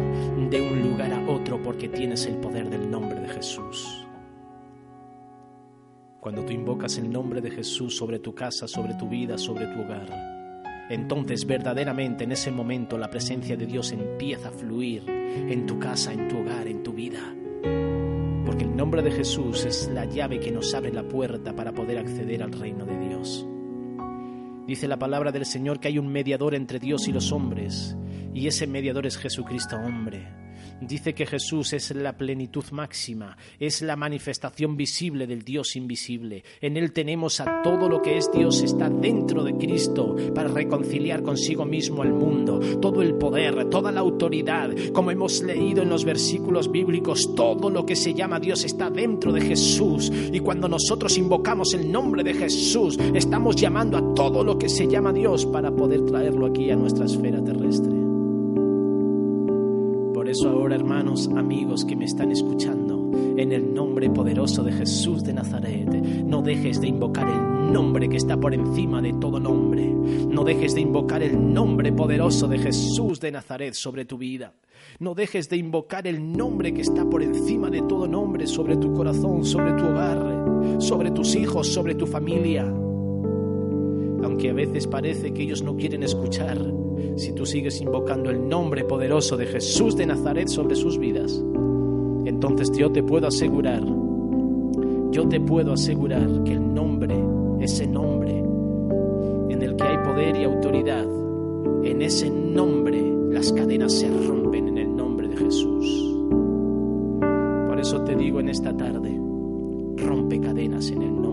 de 0.49 0.69
un 0.69 0.81
lugar 0.81 1.13
a 1.13 1.31
otro 1.31 1.63
porque 1.63 1.87
tienes 1.87 2.25
el 2.25 2.35
poder 2.35 2.69
del 2.69 2.91
nombre 2.91 3.21
de 3.21 3.29
Jesús. 3.29 4.05
Cuando 6.19 6.43
tú 6.43 6.51
invocas 6.51 6.97
el 6.97 7.09
nombre 7.09 7.39
de 7.39 7.51
Jesús 7.51 7.95
sobre 7.95 8.19
tu 8.19 8.35
casa, 8.35 8.67
sobre 8.67 8.95
tu 8.95 9.07
vida, 9.07 9.37
sobre 9.37 9.67
tu 9.67 9.79
hogar, 9.79 10.09
entonces 10.89 11.47
verdaderamente 11.47 12.25
en 12.25 12.33
ese 12.33 12.51
momento 12.51 12.97
la 12.97 13.09
presencia 13.09 13.55
de 13.55 13.65
Dios 13.65 13.93
empieza 13.93 14.49
a 14.49 14.51
fluir 14.51 15.09
en 15.09 15.65
tu 15.65 15.79
casa, 15.79 16.11
en 16.11 16.27
tu 16.27 16.39
hogar, 16.39 16.67
en 16.67 16.83
tu 16.83 16.91
vida. 16.91 17.33
Porque 18.55 18.71
el 18.71 18.77
nombre 18.77 19.01
de 19.01 19.11
Jesús 19.11 19.65
es 19.65 19.89
la 19.93 20.05
llave 20.05 20.39
que 20.39 20.49
nos 20.49 20.73
abre 20.73 20.89
la 20.89 21.03
puerta 21.03 21.53
para 21.53 21.73
poder 21.73 21.97
acceder 21.97 22.41
al 22.41 22.53
reino 22.53 22.85
de 22.85 22.97
Dios. 22.97 23.45
Dice 24.65 24.87
la 24.87 24.97
palabra 24.97 25.33
del 25.33 25.45
Señor 25.45 25.81
que 25.81 25.89
hay 25.89 25.99
un 25.99 26.07
mediador 26.07 26.55
entre 26.55 26.79
Dios 26.79 27.09
y 27.09 27.11
los 27.11 27.33
hombres, 27.33 27.97
y 28.33 28.47
ese 28.47 28.65
mediador 28.65 29.07
es 29.07 29.17
Jesucristo 29.17 29.75
hombre. 29.75 30.25
Dice 30.81 31.13
que 31.13 31.25
Jesús 31.25 31.71
es 31.71 31.95
la 31.95 32.17
plenitud 32.17 32.65
máxima, 32.71 33.37
es 33.59 33.81
la 33.81 33.95
manifestación 33.95 34.75
visible 34.75 35.25
del 35.25 35.41
Dios 35.41 35.77
invisible. 35.77 36.43
En 36.59 36.75
Él 36.75 36.91
tenemos 36.91 37.39
a 37.39 37.61
todo 37.63 37.87
lo 37.87 38.01
que 38.01 38.17
es 38.17 38.29
Dios, 38.31 38.61
está 38.61 38.89
dentro 38.89 39.43
de 39.43 39.55
Cristo 39.55 40.15
para 40.33 40.49
reconciliar 40.49 41.23
consigo 41.23 41.65
mismo 41.65 42.01
al 42.01 42.13
mundo. 42.13 42.59
Todo 42.81 43.01
el 43.01 43.15
poder, 43.15 43.69
toda 43.69 43.91
la 43.91 44.01
autoridad, 44.01 44.69
como 44.91 45.11
hemos 45.11 45.41
leído 45.43 45.81
en 45.81 45.89
los 45.89 46.03
versículos 46.03 46.69
bíblicos, 46.69 47.33
todo 47.35 47.69
lo 47.69 47.85
que 47.85 47.95
se 47.95 48.13
llama 48.13 48.41
Dios 48.41 48.65
está 48.65 48.89
dentro 48.89 49.31
de 49.31 49.41
Jesús. 49.41 50.11
Y 50.31 50.39
cuando 50.41 50.67
nosotros 50.67 51.17
invocamos 51.17 51.73
el 51.73 51.89
nombre 51.89 52.21
de 52.21 52.33
Jesús, 52.33 52.99
estamos 53.13 53.55
llamando 53.55 53.97
a 53.97 54.13
todo 54.13 54.43
lo 54.43 54.57
que 54.57 54.67
se 54.67 54.87
llama 54.87 55.13
Dios 55.13 55.45
para 55.45 55.71
poder 55.71 56.05
traerlo 56.05 56.47
aquí 56.47 56.69
a 56.69 56.75
nuestra 56.75 57.05
esfera 57.05 57.41
terrestre. 57.41 58.04
Por 60.25 60.31
eso 60.31 60.49
ahora, 60.49 60.73
hermanos, 60.73 61.29
amigos 61.35 61.85
que 61.85 61.95
me 61.95 62.05
están 62.05 62.31
escuchando, 62.31 63.11
en 63.37 63.51
el 63.51 63.75
nombre 63.75 64.09
poderoso 64.09 64.63
de 64.63 64.71
Jesús 64.71 65.23
de 65.23 65.33
Nazaret, 65.33 65.87
no 65.87 66.41
dejes 66.41 66.81
de 66.81 66.87
invocar 66.87 67.27
el 67.27 67.71
nombre 67.71 68.09
que 68.09 68.17
está 68.17 68.35
por 68.35 68.55
encima 68.55 69.03
de 69.03 69.13
todo 69.13 69.39
nombre. 69.39 69.85
No 69.85 70.43
dejes 70.43 70.73
de 70.73 70.81
invocar 70.81 71.21
el 71.21 71.53
nombre 71.53 71.93
poderoso 71.93 72.47
de 72.47 72.57
Jesús 72.57 73.19
de 73.19 73.33
Nazaret 73.33 73.75
sobre 73.75 74.05
tu 74.05 74.17
vida. 74.17 74.55
No 74.97 75.13
dejes 75.13 75.47
de 75.47 75.57
invocar 75.57 76.07
el 76.07 76.35
nombre 76.35 76.73
que 76.73 76.81
está 76.81 77.07
por 77.07 77.21
encima 77.21 77.69
de 77.69 77.83
todo 77.83 78.07
nombre 78.07 78.47
sobre 78.47 78.77
tu 78.77 78.95
corazón, 78.95 79.45
sobre 79.45 79.73
tu 79.73 79.85
hogar, 79.85 80.81
sobre 80.81 81.11
tus 81.11 81.35
hijos, 81.35 81.67
sobre 81.67 81.93
tu 81.93 82.07
familia. 82.07 82.65
Aunque 84.25 84.49
a 84.49 84.53
veces 84.53 84.87
parece 84.87 85.31
que 85.31 85.43
ellos 85.43 85.61
no 85.61 85.77
quieren 85.77 86.01
escuchar, 86.01 86.57
si 87.15 87.31
tú 87.33 87.45
sigues 87.45 87.79
invocando 87.79 88.31
el 88.31 88.49
nombre 88.49 88.83
poderoso 88.83 89.37
de 89.37 89.45
Jesús 89.45 89.95
de 89.95 90.07
Nazaret 90.07 90.47
sobre 90.47 90.75
sus 90.75 90.97
vidas, 90.97 91.43
entonces 92.25 92.71
yo 92.75 92.91
te 92.91 93.03
puedo 93.03 93.27
asegurar, 93.27 93.83
yo 95.11 95.27
te 95.29 95.39
puedo 95.39 95.73
asegurar 95.73 96.43
que 96.43 96.53
el 96.53 96.73
nombre, 96.73 97.15
ese 97.59 97.85
nombre 97.85 98.39
en 99.49 99.61
el 99.61 99.75
que 99.75 99.83
hay 99.83 99.97
poder 100.03 100.35
y 100.37 100.43
autoridad, 100.43 101.05
en 101.83 102.01
ese 102.01 102.27
nombre 102.27 102.99
las 103.29 103.53
cadenas 103.53 103.93
se 103.93 104.09
rompen 104.09 104.69
en 104.69 104.77
el 104.79 104.95
nombre 104.95 105.27
de 105.27 105.37
Jesús. 105.37 106.17
Por 107.67 107.79
eso 107.79 108.01
te 108.01 108.15
digo 108.15 108.39
en 108.39 108.49
esta 108.49 108.75
tarde, 108.75 109.21
rompe 109.97 110.41
cadenas 110.41 110.89
en 110.89 111.03
el 111.03 111.13
nombre 111.13 111.24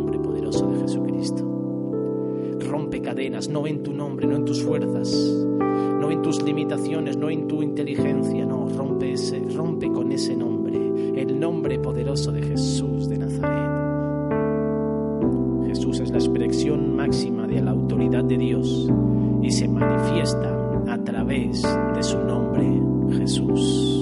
no 3.31 3.67
en 3.69 3.83
tu 3.85 3.93
nombre, 3.93 4.27
no 4.27 4.35
en 4.37 4.45
tus 4.45 4.63
fuerzas, 4.65 5.09
no 6.01 6.11
en 6.11 6.23
tus 6.23 6.43
limitaciones, 6.43 7.17
no 7.17 7.31
en 7.31 7.47
tu 7.47 7.63
inteligencia, 7.63 8.45
no, 8.45 8.69
rompe 8.69 9.13
ese, 9.13 9.39
rompe 9.55 9.89
con 9.93 10.11
ese 10.11 10.35
nombre, 10.35 10.77
el 11.21 11.39
nombre 11.39 11.79
poderoso 11.79 12.33
de 12.33 12.43
Jesús 12.43 13.09
de 13.09 13.19
Nazaret. 13.19 13.71
Jesús 15.69 16.01
es 16.01 16.11
la 16.11 16.19
expresión 16.19 16.97
máxima 16.97 17.47
de 17.47 17.63
la 17.63 17.71
autoridad 17.71 18.25
de 18.25 18.39
Dios 18.39 18.91
y 19.41 19.51
se 19.53 19.69
manifiesta 19.69 20.83
a 20.89 20.99
través 20.99 21.63
de 21.95 22.03
su 22.03 22.19
nombre, 22.19 23.19
Jesús. 23.19 23.99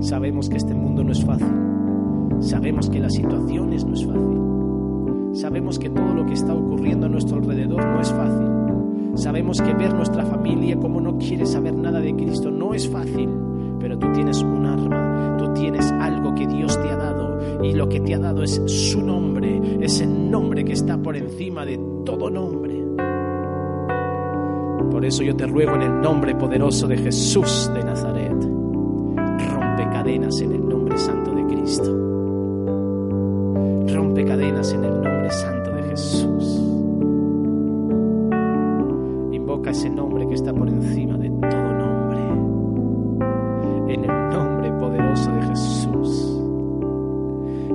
Sabemos 0.00 0.48
que 0.48 0.56
este 0.56 0.74
mundo 0.74 1.04
no 1.04 1.12
es 1.12 1.22
fácil, 1.24 1.54
sabemos 2.40 2.88
que 2.88 3.00
las 3.00 3.12
situaciones 3.12 3.84
no 3.84 3.94
es 3.94 4.06
fácil 4.06 4.44
Sabemos 5.34 5.80
que 5.80 5.90
todo 5.90 6.03
es 8.04 8.12
fácil. 8.12 8.46
Sabemos 9.14 9.60
que 9.62 9.72
ver 9.74 9.94
nuestra 9.94 10.24
familia 10.26 10.76
como 10.76 11.00
no 11.00 11.16
quiere 11.18 11.46
saber 11.46 11.74
nada 11.74 12.00
de 12.00 12.14
Cristo 12.14 12.50
no 12.50 12.74
es 12.74 12.88
fácil, 12.88 13.28
pero 13.80 13.98
tú 13.98 14.12
tienes 14.12 14.42
un 14.42 14.66
arma, 14.66 15.36
tú 15.38 15.52
tienes 15.54 15.90
algo 15.92 16.34
que 16.34 16.46
Dios 16.46 16.78
te 16.82 16.90
ha 16.90 16.96
dado 16.96 17.64
y 17.64 17.72
lo 17.72 17.88
que 17.88 18.00
te 18.00 18.14
ha 18.14 18.18
dado 18.18 18.42
es 18.42 18.60
su 18.66 19.00
nombre, 19.00 19.60
ese 19.80 20.06
nombre 20.06 20.64
que 20.64 20.72
está 20.72 20.98
por 20.98 21.16
encima 21.16 21.64
de 21.64 21.80
todo 22.04 22.28
nombre. 22.28 22.74
Por 24.90 25.04
eso 25.04 25.22
yo 25.22 25.34
te 25.34 25.46
ruego 25.46 25.74
en 25.74 25.82
el 25.82 26.00
nombre 26.00 26.34
poderoso 26.34 26.86
de 26.86 26.98
Jesús 26.98 27.70
de 27.74 27.84
Nazaret, 27.84 28.42
rompe 29.52 29.88
cadenas 29.92 30.40
en 30.40 30.52
el 30.52 30.68
nombre 30.68 30.98
santo 30.98 31.32
de 31.32 31.46
Cristo. 31.46 32.04
Rompe 33.94 34.24
cadenas 34.24 34.72
en 34.72 34.84
el 34.84 35.02
nombre 35.02 35.30
Santo 35.30 35.70
de 35.70 35.82
Jesús. 35.84 36.33
Ese 39.74 39.90
nombre 39.90 40.24
que 40.28 40.34
está 40.34 40.52
por 40.54 40.68
encima 40.68 41.18
de 41.18 41.28
todo 41.30 41.72
nombre. 41.74 42.20
En 43.92 44.04
el 44.04 44.30
nombre 44.30 44.70
poderoso 44.78 45.32
de 45.32 45.42
Jesús. 45.42 46.40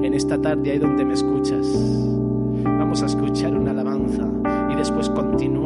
En 0.02 0.14
esta 0.14 0.40
tarde 0.40 0.72
ahí 0.72 0.80
donde 0.80 1.04
me 1.04 1.14
escuchas, 1.14 1.68
vamos 2.64 3.04
a 3.04 3.06
escuchar 3.06 3.54
una 3.54 3.72
alabanza 3.72 4.26
y 4.72 4.76
después 4.76 5.10
continuamos. 5.10 5.59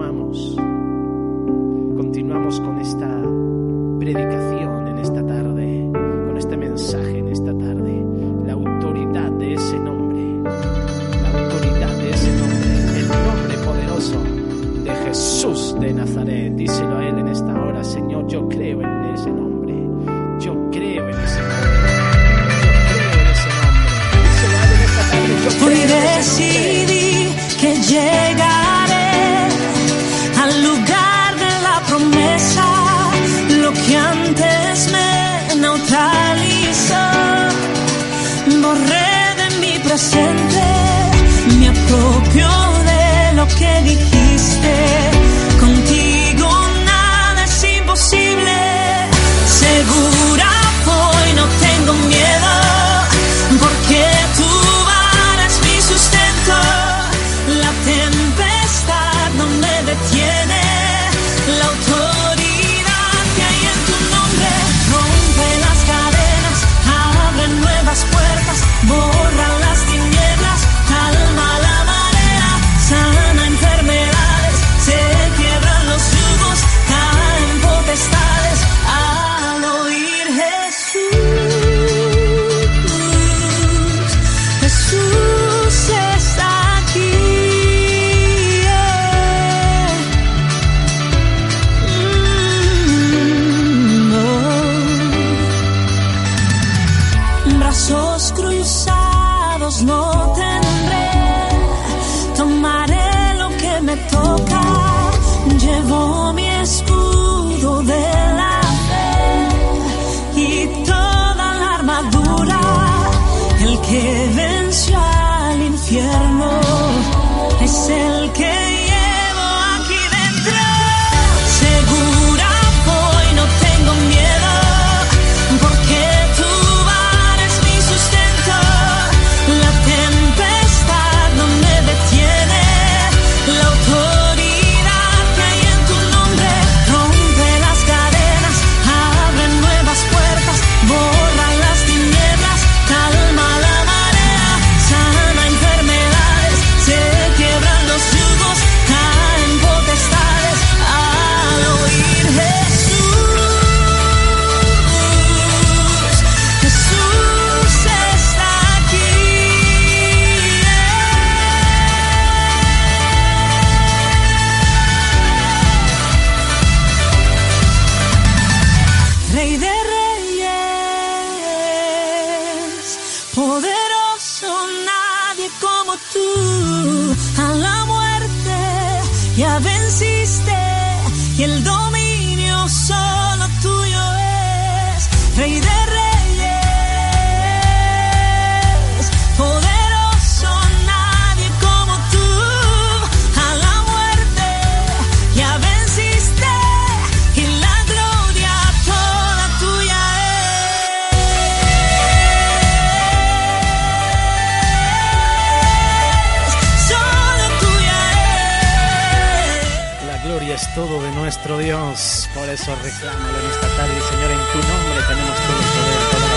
Eso 212.49 212.75
reclámalo 212.81 213.39
en 213.39 213.51
esta 213.51 213.67
tarde, 213.77 214.01
Señor, 214.09 214.31
en 214.31 214.37
tu 214.51 214.67
nombre 214.67 215.01
tenemos 215.07 215.37
todo 215.37 215.59
el 215.59 215.67
poder, 215.73 216.01
toda 216.11 216.27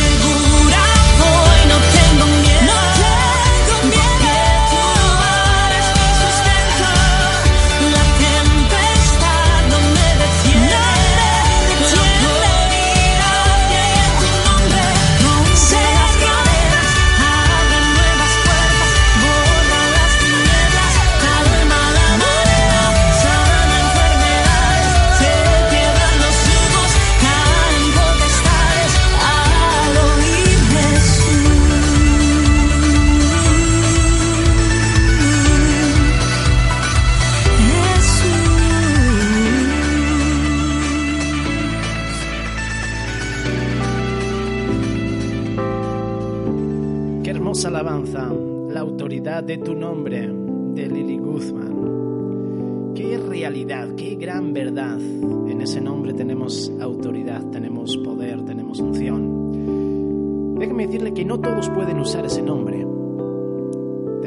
la. 0.00 0.05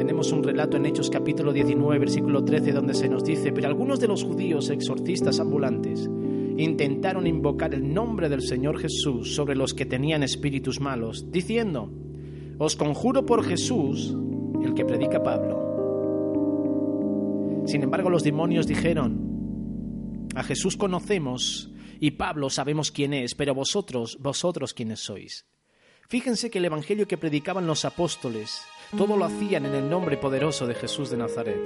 Tenemos 0.00 0.32
un 0.32 0.42
relato 0.42 0.78
en 0.78 0.86
Hechos 0.86 1.10
capítulo 1.10 1.52
19, 1.52 1.98
versículo 1.98 2.42
13, 2.42 2.72
donde 2.72 2.94
se 2.94 3.06
nos 3.06 3.22
dice, 3.22 3.52
pero 3.52 3.68
algunos 3.68 4.00
de 4.00 4.08
los 4.08 4.24
judíos 4.24 4.70
exorcistas 4.70 5.40
ambulantes 5.40 6.08
intentaron 6.56 7.26
invocar 7.26 7.74
el 7.74 7.92
nombre 7.92 8.30
del 8.30 8.40
Señor 8.40 8.78
Jesús 8.78 9.34
sobre 9.34 9.54
los 9.54 9.74
que 9.74 9.84
tenían 9.84 10.22
espíritus 10.22 10.80
malos, 10.80 11.30
diciendo, 11.30 11.92
os 12.56 12.76
conjuro 12.76 13.26
por 13.26 13.44
Jesús, 13.44 14.16
el 14.64 14.72
que 14.72 14.86
predica 14.86 15.22
Pablo. 15.22 15.60
Sin 17.66 17.82
embargo, 17.82 18.08
los 18.08 18.22
demonios 18.22 18.66
dijeron, 18.66 20.30
a 20.34 20.42
Jesús 20.42 20.78
conocemos 20.78 21.70
y 22.00 22.12
Pablo 22.12 22.48
sabemos 22.48 22.90
quién 22.90 23.12
es, 23.12 23.34
pero 23.34 23.54
vosotros, 23.54 24.16
vosotros 24.18 24.72
quiénes 24.72 25.00
sois. 25.00 25.44
Fíjense 26.08 26.50
que 26.50 26.56
el 26.56 26.64
Evangelio 26.64 27.06
que 27.06 27.18
predicaban 27.18 27.66
los 27.66 27.84
apóstoles, 27.84 28.62
todo 28.96 29.16
lo 29.16 29.24
hacían 29.24 29.66
en 29.66 29.74
el 29.74 29.88
nombre 29.88 30.16
poderoso 30.16 30.66
de 30.66 30.74
Jesús 30.74 31.10
de 31.10 31.16
Nazaret 31.16 31.60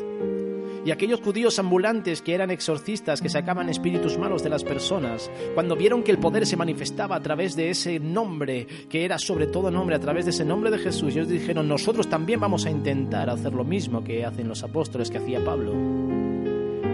y 0.85 0.91
aquellos 0.91 1.21
judíos 1.21 1.59
ambulantes 1.59 2.21
que 2.21 2.35
eran 2.35 2.51
exorcistas, 2.51 3.23
que 3.23 3.31
sacaban 3.31 3.71
espíritus 3.71 4.19
malos 4.19 4.43
de 4.43 4.51
las 4.51 4.65
personas, 4.65 5.31
cuando 5.55 5.77
vieron 5.77 6.03
que 6.03 6.11
el 6.11 6.19
poder 6.19 6.47
se 6.47 6.57
manifestaba 6.57 7.17
a 7.17 7.21
través 7.21 7.57
de 7.57 7.71
ese 7.71 7.99
nombre, 7.99 8.67
que 8.89 9.05
era 9.05 9.19
sobre 9.19 9.47
todo 9.47 9.71
nombre, 9.71 9.97
a 9.97 10.01
través 10.01 10.27
de 10.27 10.31
ese 10.31 10.45
nombre 10.45 10.71
de 10.71 10.79
Jesús, 10.79 11.15
ellos 11.15 11.29
dijeron, 11.29 11.69
nosotros 11.69 12.09
también 12.09 12.41
vamos 12.41 12.67
a 12.67 12.71
intentar 12.71 13.31
hacer 13.31 13.55
lo 13.55 13.65
mismo 13.65 14.05
que 14.05 14.25
hacen 14.25 14.49
los 14.49 14.63
apóstoles, 14.63 15.11
que 15.11 15.19
hacía 15.19 15.43
Pablo. 15.43 15.73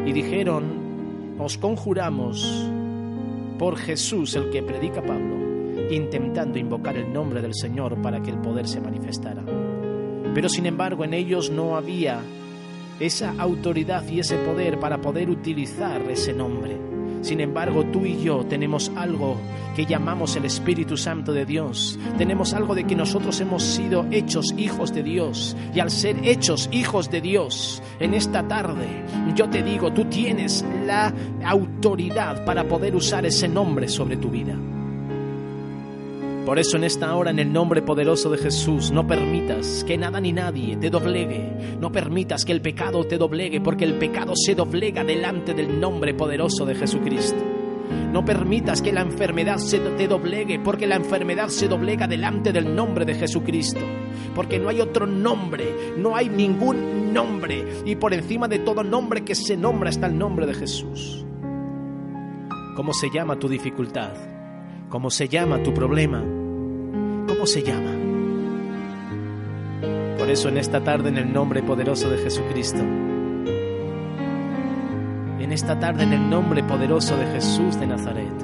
Y 0.06 0.12
dijeron, 0.12 1.34
os 1.38 1.58
conjuramos 1.58 2.70
por 3.58 3.76
Jesús, 3.76 4.36
el 4.36 4.50
que 4.50 4.62
predica 4.62 5.02
Pablo, 5.02 5.90
intentando 5.90 6.58
invocar 6.58 6.96
el 6.96 7.12
nombre 7.12 7.42
del 7.42 7.54
Señor 7.54 8.00
para 8.00 8.22
que 8.22 8.30
el 8.30 8.38
poder 8.38 8.68
se 8.68 8.80
manifestara. 8.80 9.42
Pero 10.34 10.48
sin 10.48 10.66
embargo 10.66 11.04
en 11.04 11.14
ellos 11.14 11.50
no 11.50 11.76
había 11.76 12.20
esa 12.98 13.34
autoridad 13.38 14.06
y 14.08 14.20
ese 14.20 14.36
poder 14.36 14.78
para 14.78 15.00
poder 15.00 15.30
utilizar 15.30 16.02
ese 16.10 16.32
nombre. 16.32 16.90
Sin 17.22 17.40
embargo, 17.40 17.84
tú 17.84 18.06
y 18.06 18.22
yo 18.22 18.46
tenemos 18.46 18.90
algo 18.96 19.36
que 19.76 19.84
llamamos 19.84 20.36
el 20.36 20.46
Espíritu 20.46 20.96
Santo 20.96 21.32
de 21.32 21.44
Dios. 21.44 21.98
Tenemos 22.16 22.54
algo 22.54 22.74
de 22.74 22.84
que 22.84 22.96
nosotros 22.96 23.38
hemos 23.40 23.62
sido 23.62 24.06
hechos 24.10 24.54
hijos 24.56 24.94
de 24.94 25.02
Dios. 25.02 25.54
Y 25.74 25.80
al 25.80 25.90
ser 25.90 26.16
hechos 26.24 26.70
hijos 26.72 27.10
de 27.10 27.20
Dios, 27.20 27.82
en 28.00 28.14
esta 28.14 28.48
tarde, 28.48 29.04
yo 29.34 29.50
te 29.50 29.62
digo, 29.62 29.92
tú 29.92 30.06
tienes 30.06 30.64
la 30.86 31.12
autoridad 31.44 32.44
para 32.46 32.66
poder 32.66 32.96
usar 32.96 33.26
ese 33.26 33.48
nombre 33.48 33.86
sobre 33.88 34.16
tu 34.16 34.30
vida. 34.30 34.56
Por 36.44 36.58
eso 36.58 36.78
en 36.78 36.84
esta 36.84 37.14
hora, 37.14 37.30
en 37.30 37.38
el 37.38 37.52
nombre 37.52 37.82
poderoso 37.82 38.30
de 38.30 38.38
Jesús, 38.38 38.90
no 38.90 39.06
permitas 39.06 39.84
que 39.84 39.98
nada 39.98 40.20
ni 40.20 40.32
nadie 40.32 40.76
te 40.76 40.88
doblegue. 40.88 41.76
No 41.78 41.92
permitas 41.92 42.44
que 42.44 42.52
el 42.52 42.62
pecado 42.62 43.04
te 43.04 43.18
doblegue, 43.18 43.60
porque 43.60 43.84
el 43.84 43.98
pecado 43.98 44.32
se 44.34 44.54
doblega 44.54 45.04
delante 45.04 45.52
del 45.52 45.78
nombre 45.78 46.14
poderoso 46.14 46.64
de 46.64 46.74
Jesucristo. 46.74 47.44
No 48.12 48.24
permitas 48.24 48.80
que 48.80 48.92
la 48.92 49.02
enfermedad 49.02 49.58
se 49.58 49.78
te 49.78 50.08
doblegue, 50.08 50.58
porque 50.58 50.86
la 50.86 50.96
enfermedad 50.96 51.48
se 51.48 51.68
doblega 51.68 52.08
delante 52.08 52.52
del 52.52 52.74
nombre 52.74 53.04
de 53.04 53.14
Jesucristo. 53.14 53.80
Porque 54.34 54.58
no 54.58 54.70
hay 54.70 54.80
otro 54.80 55.06
nombre, 55.06 55.94
no 55.98 56.16
hay 56.16 56.30
ningún 56.30 57.12
nombre. 57.12 57.82
Y 57.84 57.96
por 57.96 58.14
encima 58.14 58.48
de 58.48 58.60
todo 58.60 58.82
nombre 58.82 59.24
que 59.24 59.34
se 59.34 59.56
nombra 59.56 59.90
está 59.90 60.06
el 60.06 60.16
nombre 60.16 60.46
de 60.46 60.54
Jesús. 60.54 61.24
¿Cómo 62.74 62.94
se 62.94 63.10
llama 63.10 63.38
tu 63.38 63.46
dificultad? 63.46 64.29
¿Cómo 64.90 65.08
se 65.08 65.28
llama 65.28 65.62
tu 65.62 65.72
problema? 65.72 66.18
¿Cómo 67.28 67.46
se 67.46 67.62
llama? 67.62 67.92
Por 70.18 70.28
eso 70.28 70.48
en 70.48 70.58
esta 70.58 70.82
tarde 70.82 71.10
en 71.10 71.16
el 71.16 71.32
nombre 71.32 71.62
poderoso 71.62 72.10
de 72.10 72.18
Jesucristo, 72.18 72.80
en 75.38 75.52
esta 75.52 75.78
tarde 75.78 76.02
en 76.02 76.12
el 76.12 76.28
nombre 76.28 76.64
poderoso 76.64 77.16
de 77.16 77.24
Jesús 77.26 77.78
de 77.78 77.86
Nazaret, 77.86 78.34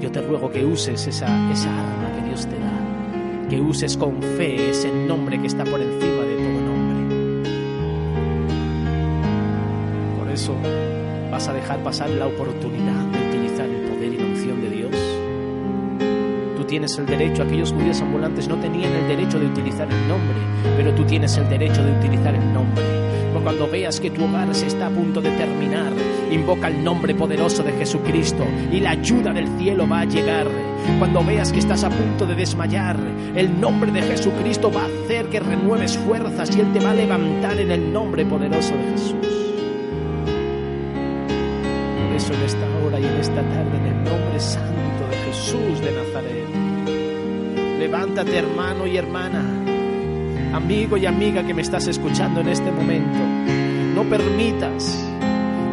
yo 0.00 0.10
te 0.10 0.20
ruego 0.20 0.50
que 0.50 0.64
uses 0.64 1.06
esa, 1.06 1.52
esa 1.52 1.70
arma 1.70 2.10
que 2.16 2.26
Dios 2.26 2.44
te 2.48 2.58
da, 2.58 3.48
que 3.48 3.60
uses 3.60 3.96
con 3.96 4.20
fe 4.20 4.70
ese 4.70 4.90
nombre 4.90 5.40
que 5.40 5.46
está 5.46 5.62
por 5.62 5.80
encima 5.80 6.22
de 6.22 6.34
todo 6.34 6.60
nombre. 6.66 7.20
Por 10.18 10.28
eso 10.32 10.56
vas 11.30 11.46
a 11.46 11.52
dejar 11.52 11.80
pasar 11.84 12.10
la 12.10 12.26
oportunidad 12.26 13.03
tienes 16.74 16.98
el 16.98 17.06
derecho, 17.06 17.44
aquellos 17.44 17.72
judíos 17.72 18.00
ambulantes 18.00 18.48
no 18.48 18.56
tenían 18.56 18.92
el 18.92 19.06
derecho 19.06 19.38
de 19.38 19.46
utilizar 19.46 19.86
el 19.88 20.08
nombre, 20.08 20.34
pero 20.76 20.92
tú 20.92 21.04
tienes 21.04 21.36
el 21.36 21.48
derecho 21.48 21.84
de 21.84 21.92
utilizar 21.92 22.34
el 22.34 22.52
nombre. 22.52 22.82
Cuando 23.44 23.68
veas 23.68 24.00
que 24.00 24.10
tu 24.10 24.24
hogar 24.24 24.52
se 24.52 24.66
está 24.66 24.88
a 24.88 24.90
punto 24.90 25.20
de 25.20 25.30
terminar, 25.36 25.92
invoca 26.32 26.66
el 26.66 26.82
nombre 26.82 27.14
poderoso 27.14 27.62
de 27.62 27.70
Jesucristo 27.74 28.44
y 28.72 28.80
la 28.80 28.90
ayuda 28.90 29.32
del 29.32 29.46
cielo 29.56 29.86
va 29.88 30.00
a 30.00 30.04
llegar. 30.04 30.48
Cuando 30.98 31.22
veas 31.22 31.52
que 31.52 31.60
estás 31.60 31.84
a 31.84 31.90
punto 31.90 32.26
de 32.26 32.34
desmayar, 32.34 32.98
el 33.36 33.60
nombre 33.60 33.92
de 33.92 34.02
Jesucristo 34.02 34.72
va 34.72 34.82
a 34.82 34.86
hacer 34.86 35.28
que 35.28 35.38
renueves 35.38 35.96
fuerzas 35.96 36.56
y 36.56 36.60
Él 36.60 36.72
te 36.72 36.80
va 36.80 36.90
a 36.90 36.94
levantar 36.94 37.56
en 37.60 37.70
el 37.70 37.92
nombre 37.92 38.26
poderoso 38.26 38.74
de 38.74 38.90
Jesús. 38.90 39.43
Levántate 48.04 48.36
hermano 48.36 48.86
y 48.86 48.98
hermana, 48.98 49.42
amigo 50.52 50.98
y 50.98 51.06
amiga 51.06 51.42
que 51.42 51.54
me 51.54 51.62
estás 51.62 51.86
escuchando 51.86 52.42
en 52.42 52.48
este 52.48 52.70
momento. 52.70 53.18
No 53.94 54.04
permitas 54.04 55.02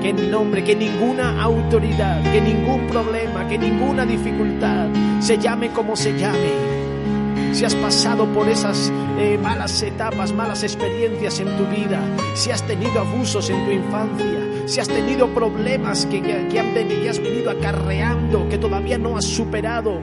que 0.01 0.11
en 0.11 0.31
nombre, 0.31 0.63
que 0.63 0.73
ninguna 0.73 1.41
autoridad, 1.43 2.23
que 2.31 2.39
ningún 2.39 2.87
problema, 2.87 3.45
que 3.49 3.57
ninguna 3.57 4.05
dificultad 4.05 4.87
se 5.19 5.39
llame 5.39 5.71
como 5.71 5.97
se 5.97 6.17
llame. 6.17 7.51
Si 7.51 7.65
has 7.65 7.75
pasado 7.75 8.25
por 8.27 8.47
esas 8.47 8.89
eh, 9.19 9.37
malas 9.37 9.81
etapas, 9.81 10.31
malas 10.31 10.63
experiencias 10.63 11.37
en 11.41 11.57
tu 11.57 11.65
vida, 11.65 11.99
si 12.33 12.49
has 12.49 12.63
tenido 12.65 13.01
abusos 13.01 13.49
en 13.49 13.65
tu 13.65 13.71
infancia, 13.71 14.67
si 14.67 14.79
has 14.79 14.87
tenido 14.87 15.27
problemas 15.33 16.05
que, 16.05 16.21
que, 16.21 16.59
han 16.59 16.73
venido, 16.73 17.01
que 17.01 17.09
has 17.09 17.19
venido 17.19 17.51
acarreando, 17.51 18.47
que 18.47 18.57
todavía 18.57 18.97
no 18.97 19.17
has 19.17 19.25
superado, 19.25 19.99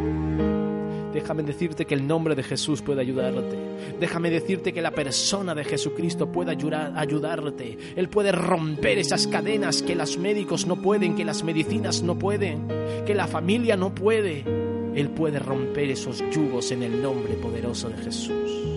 Déjame 1.19 1.43
decirte 1.43 1.85
que 1.85 1.97
el 1.97 2.07
nombre 2.07 2.37
de 2.37 2.45
Jesús 2.45 2.81
puede 2.81 3.01
ayudarte. 3.01 3.59
Déjame 3.99 4.31
decirte 4.31 4.73
que 4.73 4.81
la 4.81 4.93
persona 4.93 5.53
de 5.53 5.65
Jesucristo 5.65 6.31
puede 6.31 6.53
ayudar, 6.53 6.93
ayudarte. 6.95 7.77
Él 7.97 8.09
puede 8.09 8.31
romper 8.31 8.99
esas 8.99 9.27
cadenas 9.27 9.83
que 9.83 9.97
los 9.97 10.17
médicos 10.17 10.65
no 10.69 10.81
pueden, 10.81 11.17
que 11.17 11.25
las 11.25 11.43
medicinas 11.43 12.05
no 12.05 12.17
pueden, 12.17 12.69
que 13.05 13.17
la 13.17 13.27
familia 13.27 13.77
no 13.77 13.93
puede. 13.93 14.45
Él 14.95 15.11
puede 15.11 15.41
romper 15.41 15.91
esos 15.91 16.23
yugos 16.31 16.71
en 16.71 16.85
el 16.85 17.03
nombre 17.03 17.35
poderoso 17.35 17.89
de 17.89 17.97
Jesús 17.97 18.68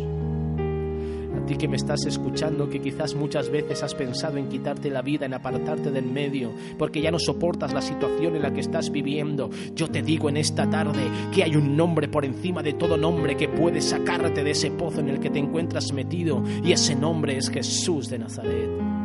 que 1.58 1.68
me 1.68 1.78
estás 1.78 2.06
escuchando, 2.06 2.70
que 2.70 2.82
quizás 2.82 3.16
muchas 3.16 3.50
veces 3.50 3.84
has 3.84 3.96
pensado 3.96 4.38
en 4.38 4.50
quitarte 4.50 4.90
la 4.90 5.02
vida, 5.02 5.26
en 5.26 5.34
apartarte 5.34 5.92
del 5.92 6.06
medio, 6.06 6.52
porque 6.78 7.02
ya 7.02 7.12
no 7.12 7.20
soportas 7.20 7.74
la 7.74 7.82
situación 7.82 8.36
en 8.36 8.42
la 8.42 8.54
que 8.54 8.62
estás 8.62 8.92
viviendo, 8.92 9.50
yo 9.76 9.88
te 9.88 10.02
digo 10.02 10.30
en 10.30 10.38
esta 10.38 10.70
tarde 10.70 11.04
que 11.34 11.44
hay 11.44 11.56
un 11.56 11.76
nombre 11.76 12.08
por 12.08 12.26
encima 12.26 12.62
de 12.64 12.74
todo 12.74 12.98
nombre 12.98 13.36
que 13.36 13.50
puede 13.50 13.82
sacarte 13.82 14.44
de 14.44 14.52
ese 14.52 14.72
pozo 14.72 15.00
en 15.00 15.10
el 15.10 15.20
que 15.20 15.30
te 15.30 15.40
encuentras 15.40 15.94
metido, 15.94 16.44
y 16.64 16.72
ese 16.72 16.96
nombre 16.96 17.38
es 17.38 17.50
Jesús 17.50 18.10
de 18.10 18.20
Nazaret. 18.20 19.01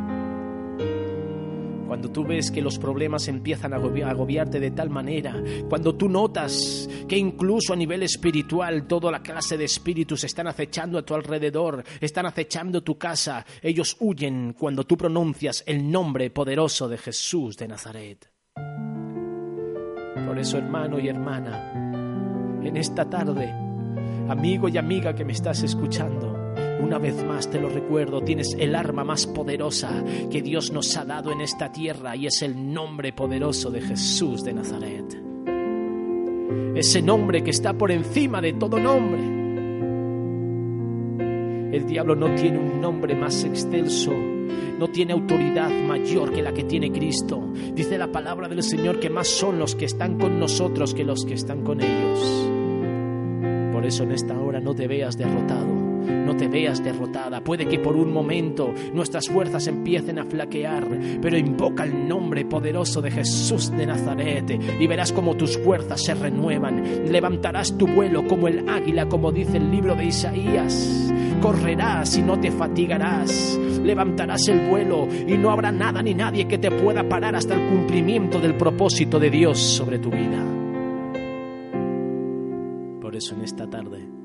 Cuando 1.97 2.13
tú 2.13 2.27
ves 2.27 2.51
que 2.51 2.61
los 2.61 2.79
problemas 2.79 3.27
empiezan 3.27 3.73
a 3.73 3.77
agobiarte 3.77 4.61
de 4.61 4.71
tal 4.71 4.91
manera, 4.91 5.43
cuando 5.67 5.95
tú 5.95 6.11
notas 6.11 6.87
que 7.09 7.17
incluso 7.17 7.73
a 7.73 7.77
nivel 7.77 8.03
espiritual 8.03 8.87
toda 8.87 9.11
la 9.11 9.23
clase 9.23 9.57
de 9.57 9.65
espíritus 9.65 10.23
están 10.23 10.47
acechando 10.47 10.99
a 10.99 11.03
tu 11.03 11.15
alrededor, 11.15 11.83
están 11.99 12.27
acechando 12.27 12.83
tu 12.83 12.99
casa, 12.99 13.47
ellos 13.63 13.97
huyen 13.99 14.53
cuando 14.53 14.85
tú 14.85 14.99
pronuncias 14.99 15.65
el 15.67 15.91
nombre 15.91 16.29
poderoso 16.29 16.87
de 16.87 16.99
Jesús 16.99 17.57
de 17.57 17.67
Nazaret. 17.67 18.31
Por 20.27 20.39
eso, 20.39 20.59
hermano 20.59 20.99
y 20.99 21.09
hermana, 21.09 22.61
en 22.63 22.77
esta 22.77 23.09
tarde, 23.09 23.51
amigo 24.29 24.69
y 24.69 24.77
amiga 24.77 25.15
que 25.15 25.25
me 25.25 25.33
estás 25.33 25.63
escuchando, 25.63 26.36
una 26.81 26.99
vez 26.99 27.25
más 27.25 27.51
te 27.51 27.61
lo 27.61 27.69
recuerdo, 27.69 28.21
tienes 28.21 28.55
el 28.59 28.75
arma 28.75 29.05
más 29.05 29.27
poderosa 29.27 30.05
que 30.31 30.43
Dios 30.43 30.73
nos 30.73 30.97
ha 30.97 31.05
dado 31.05 31.33
en 31.33 31.41
esta 31.41 31.73
tierra 31.73 32.17
y 32.17 32.27
es 32.27 32.43
el 32.43 32.73
nombre 32.73 33.13
poderoso 33.13 33.71
de 33.71 33.81
Jesús 33.81 34.45
de 34.45 34.53
Nazaret. 34.53 35.23
Ese 36.75 37.03
nombre 37.03 37.43
que 37.43 37.51
está 37.51 37.73
por 37.73 37.91
encima 37.91 38.41
de 38.41 38.53
todo 38.53 38.79
nombre. 38.79 39.37
El 41.77 41.87
diablo 41.87 42.15
no 42.15 42.35
tiene 42.35 42.59
un 42.59 42.81
nombre 42.81 43.15
más 43.15 43.45
excelso, 43.45 44.13
no 44.13 44.89
tiene 44.89 45.13
autoridad 45.13 45.71
mayor 45.71 46.33
que 46.33 46.43
la 46.43 46.53
que 46.53 46.65
tiene 46.65 46.93
Cristo. 46.93 47.43
Dice 47.75 47.99
la 47.99 48.13
palabra 48.13 48.49
del 48.49 48.63
Señor 48.63 49.01
que 49.01 49.11
más 49.11 49.29
son 49.29 49.59
los 49.59 49.75
que 49.75 49.87
están 49.87 50.19
con 50.19 50.39
nosotros 50.39 50.95
que 50.95 51.05
los 51.05 51.25
que 51.25 51.35
están 51.35 51.63
con 51.63 51.81
ellos. 51.81 52.51
Por 53.73 53.85
eso 53.85 54.05
en 54.05 54.13
esta 54.13 54.39
hora 54.39 54.61
no 54.61 54.75
te 54.75 54.87
veas 54.87 55.17
derrotado 55.17 55.86
no 56.07 56.37
te 56.37 56.49
veas 56.49 56.83
derrotada. 56.83 57.41
Puede 57.41 57.67
que 57.67 57.79
por 57.79 57.97
un 57.97 58.13
momento 58.13 58.73
nuestras 58.93 59.29
fuerzas 59.29 59.67
empiecen 59.67 60.19
a 60.19 60.25
flaquear, 60.25 60.87
pero 61.21 61.37
invoca 61.37 61.85
el 61.85 62.09
nombre 62.09 62.45
poderoso 62.45 63.01
de 63.01 63.11
Jesús 63.11 63.71
de 63.71 63.87
Nazaret 63.87 64.61
y 64.79 64.87
verás 64.87 65.13
como 65.13 65.37
tus 65.37 65.59
fuerzas 65.59 66.03
se 66.03 66.15
renuevan. 66.15 67.11
Levantarás 67.11 67.77
tu 67.77 67.87
vuelo 67.87 68.27
como 68.27 68.49
el 68.49 68.69
águila, 68.69 69.07
como 69.07 69.33
dice 69.33 69.57
el 69.57 69.71
libro 69.71 69.95
de 69.95 70.07
Isaías. 70.07 71.13
Correrás 71.41 72.17
y 72.17 72.23
no 72.23 72.41
te 72.41 72.51
fatigarás. 72.51 73.59
Levantarás 73.83 74.49
el 74.49 74.69
vuelo 74.69 75.07
y 75.27 75.37
no 75.37 75.51
habrá 75.51 75.71
nada 75.71 76.03
ni 76.03 76.15
nadie 76.15 76.49
que 76.49 76.59
te 76.59 76.71
pueda 76.71 77.09
parar 77.09 77.37
hasta 77.37 77.55
el 77.55 77.69
cumplimiento 77.69 78.41
del 78.41 78.55
propósito 78.55 79.19
de 79.19 79.31
Dios 79.31 79.59
sobre 79.59 79.99
tu 79.99 80.11
vida. 80.11 80.45
Por 83.01 83.15
eso 83.15 83.35
en 83.35 83.43
esta 83.43 83.69
tarde 83.71 84.16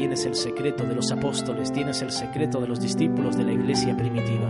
tienes 0.00 0.24
el 0.24 0.34
secreto 0.34 0.84
de 0.84 0.94
los 0.94 1.12
apóstoles, 1.12 1.70
tienes 1.72 2.00
el 2.00 2.10
secreto 2.10 2.58
de 2.58 2.66
los 2.66 2.80
discípulos 2.80 3.36
de 3.36 3.44
la 3.44 3.52
iglesia 3.52 3.94
primitiva, 3.94 4.48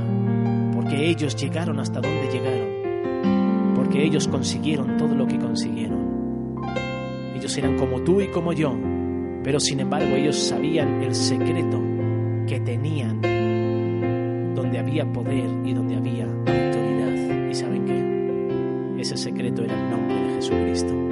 porque 0.72 1.08
ellos 1.10 1.34
llegaron 1.34 1.80
hasta 1.80 2.00
donde 2.00 2.30
llegaron, 2.30 3.74
porque 3.74 4.04
ellos 4.04 4.28
consiguieron 4.28 4.96
todo 4.96 5.12
lo 5.12 5.26
que 5.26 5.40
consiguieron. 5.40 6.60
Ellos 7.34 7.58
eran 7.58 7.76
como 7.76 8.00
tú 8.02 8.20
y 8.20 8.28
como 8.28 8.52
yo, 8.52 8.78
pero 9.42 9.58
sin 9.58 9.80
embargo 9.80 10.14
ellos 10.14 10.38
sabían 10.38 11.02
el 11.02 11.16
secreto 11.16 11.82
que 12.46 12.60
tenían, 12.60 13.20
donde 14.54 14.78
había 14.78 15.04
poder 15.12 15.50
y 15.64 15.74
donde 15.74 15.96
había 15.96 16.26
autoridad. 16.26 17.50
¿Y 17.50 17.54
saben 17.56 17.86
qué? 17.86 19.00
Ese 19.00 19.16
secreto 19.16 19.64
era 19.64 19.74
el 19.74 19.90
nombre 19.90 20.14
de 20.14 20.34
Jesucristo. 20.36 21.09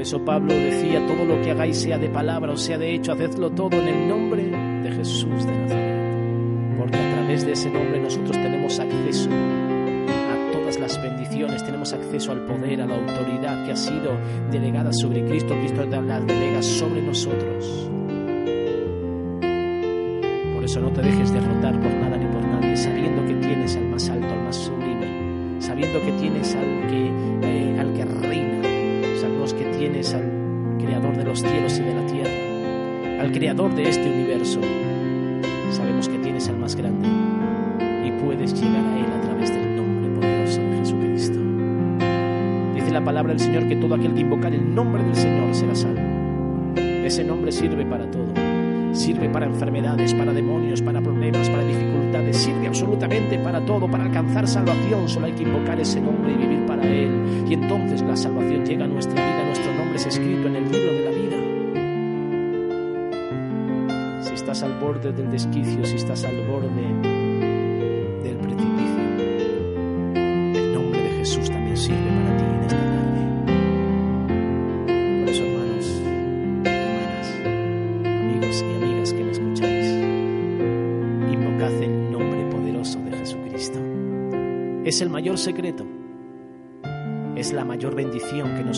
Por 0.00 0.06
eso 0.06 0.24
Pablo 0.24 0.54
decía, 0.54 1.06
todo 1.06 1.26
lo 1.26 1.42
que 1.42 1.50
hagáis 1.50 1.76
sea 1.76 1.98
de 1.98 2.08
palabra 2.08 2.52
o 2.52 2.56
sea 2.56 2.78
de 2.78 2.94
hecho, 2.94 3.12
hacedlo 3.12 3.50
todo 3.50 3.76
en 3.76 3.86
el 3.86 4.08
nombre 4.08 4.44
de 4.44 4.92
Jesús 4.92 5.44
de 5.44 5.52
Nazaret. 5.52 6.78
Porque 6.78 6.96
a 6.96 7.12
través 7.16 7.44
de 7.44 7.52
ese 7.52 7.68
nombre 7.68 8.00
nosotros 8.00 8.32
tenemos 8.32 8.80
acceso 8.80 9.28
a 9.28 10.52
todas 10.52 10.80
las 10.80 11.02
bendiciones, 11.02 11.62
tenemos 11.62 11.92
acceso 11.92 12.32
al 12.32 12.46
poder, 12.46 12.80
a 12.80 12.86
la 12.86 12.94
autoridad 12.94 13.66
que 13.66 13.72
ha 13.72 13.76
sido 13.76 14.12
delegada 14.50 14.90
sobre 14.90 15.22
Cristo, 15.26 15.54
Cristo 15.58 15.84
la 15.84 16.18
delega 16.20 16.62
sobre 16.62 17.02
nosotros. 17.02 17.90
Por 20.54 20.64
eso 20.64 20.80
no 20.80 20.90
te 20.94 21.02
dejes 21.02 21.30
derrotar 21.30 21.78
por 21.78 21.92
nada 21.92 22.16
ni 22.16 22.24
por 22.24 22.42
nadie, 22.42 22.74
sabiendo 22.74 23.26
que 23.26 23.34
tienes 23.34 23.76
al 23.76 23.84
más 23.84 24.08
alto, 24.08 24.32
al 24.32 24.44
más 24.44 24.56
sublime, 24.56 25.60
sabiendo 25.60 26.00
que 26.00 26.12
tienes 26.12 26.56
al 26.56 26.86
que, 26.88 27.12
eh, 27.42 27.78
al 27.78 27.92
que 27.92 28.04
reina 28.06 28.49
tienes 29.90 30.14
al 30.14 30.78
creador 30.78 31.16
de 31.16 31.24
los 31.24 31.40
cielos 31.40 31.78
y 31.78 31.82
de 31.82 31.94
la 31.94 32.06
tierra, 32.06 33.22
al 33.22 33.32
creador 33.32 33.74
de 33.74 33.88
este 33.88 34.08
universo. 34.08 34.60
Sabemos 35.72 36.08
que 36.08 36.18
tienes 36.18 36.48
al 36.48 36.58
más 36.58 36.76
grande 36.76 37.08
y 38.06 38.12
puedes 38.22 38.54
llegar 38.54 38.84
a 38.84 38.98
Él 38.98 39.06
a 39.12 39.20
través 39.20 39.50
del 39.50 39.76
nombre 39.76 40.08
poderoso 40.20 40.60
de 40.60 40.78
Jesucristo. 40.78 41.38
Dice 42.74 42.90
la 42.92 43.04
palabra 43.04 43.32
del 43.32 43.40
Señor 43.40 43.66
que 43.68 43.76
todo 43.76 43.96
aquel 43.96 44.14
que 44.14 44.20
invocar 44.20 44.54
el 44.54 44.74
nombre 44.74 45.02
del 45.02 45.16
Señor 45.16 45.54
será 45.54 45.74
salvo. 45.74 46.00
Ese 46.76 47.24
nombre 47.24 47.50
sirve 47.50 47.84
para 47.84 48.08
todo. 48.10 48.32
Sirve 48.92 49.28
para 49.28 49.46
enfermedades, 49.46 50.14
para 50.14 50.32
demonios, 50.32 50.82
para 50.82 51.00
problemas, 51.00 51.48
para 51.48 51.64
dificultades. 51.64 52.36
Sirve 52.36 52.66
absolutamente 52.66 53.38
para 53.38 53.64
todo, 53.64 53.88
para 53.88 54.04
alcanzar 54.04 54.46
salvación. 54.46 55.08
Solo 55.08 55.26
hay 55.26 55.32
que 55.32 55.44
invocar 55.44 55.80
ese 55.80 56.00
nombre 56.00 56.32
y 56.32 56.36
vivir 56.36 56.66
para 56.66 56.84
Él. 56.84 57.46
Y 57.48 57.54
entonces 57.54 58.02
la 58.02 58.16
salvación 58.16 58.64
llega 58.64 58.84
a 58.84 58.88
nuestra 58.88 59.14
vida. 59.14 59.44
Nuestro 59.44 59.66
nombre 59.72 59.79
es 60.00 60.06
escrito 60.06 60.48
en 60.48 60.56
el 60.56 60.64
libro 60.64 60.92
de 60.94 61.04
la 61.04 61.10
vida. 61.10 61.36
Si 64.22 64.32
estás 64.32 64.62
al 64.62 64.78
borde 64.80 65.12
del 65.12 65.30
desquicio, 65.30 65.84
si 65.84 65.96
estás 65.96 66.24
al 66.24 66.40
borde 66.46 66.70
del 68.22 68.36
precipicio, 68.38 69.02
el 70.54 70.72
nombre 70.72 71.02
de 71.02 71.10
Jesús 71.18 71.50
también 71.50 71.76
sirve 71.76 71.98
para 71.98 72.36
ti 72.38 72.44
en 72.44 72.60
esta 72.62 72.76
tarde. 72.78 73.20
Por 75.20 75.28
eso, 75.28 75.44
hermanos, 75.44 76.02
hermanas, 76.64 77.28
amigos 78.06 78.62
y 78.62 78.74
amigas 78.82 79.12
que 79.12 79.22
me 79.22 79.32
escucháis, 79.32 79.86
invocad 81.30 81.74
el 81.82 82.10
nombre 82.10 82.46
poderoso 82.50 82.98
de 83.00 83.18
Jesucristo. 83.18 83.78
Es 84.86 85.02
el 85.02 85.10
mayor 85.10 85.36
secreto, 85.36 85.84
es 87.36 87.52
la 87.52 87.66
mayor 87.66 87.94
bendición 87.94 88.54
que 88.56 88.62
nos 88.62 88.69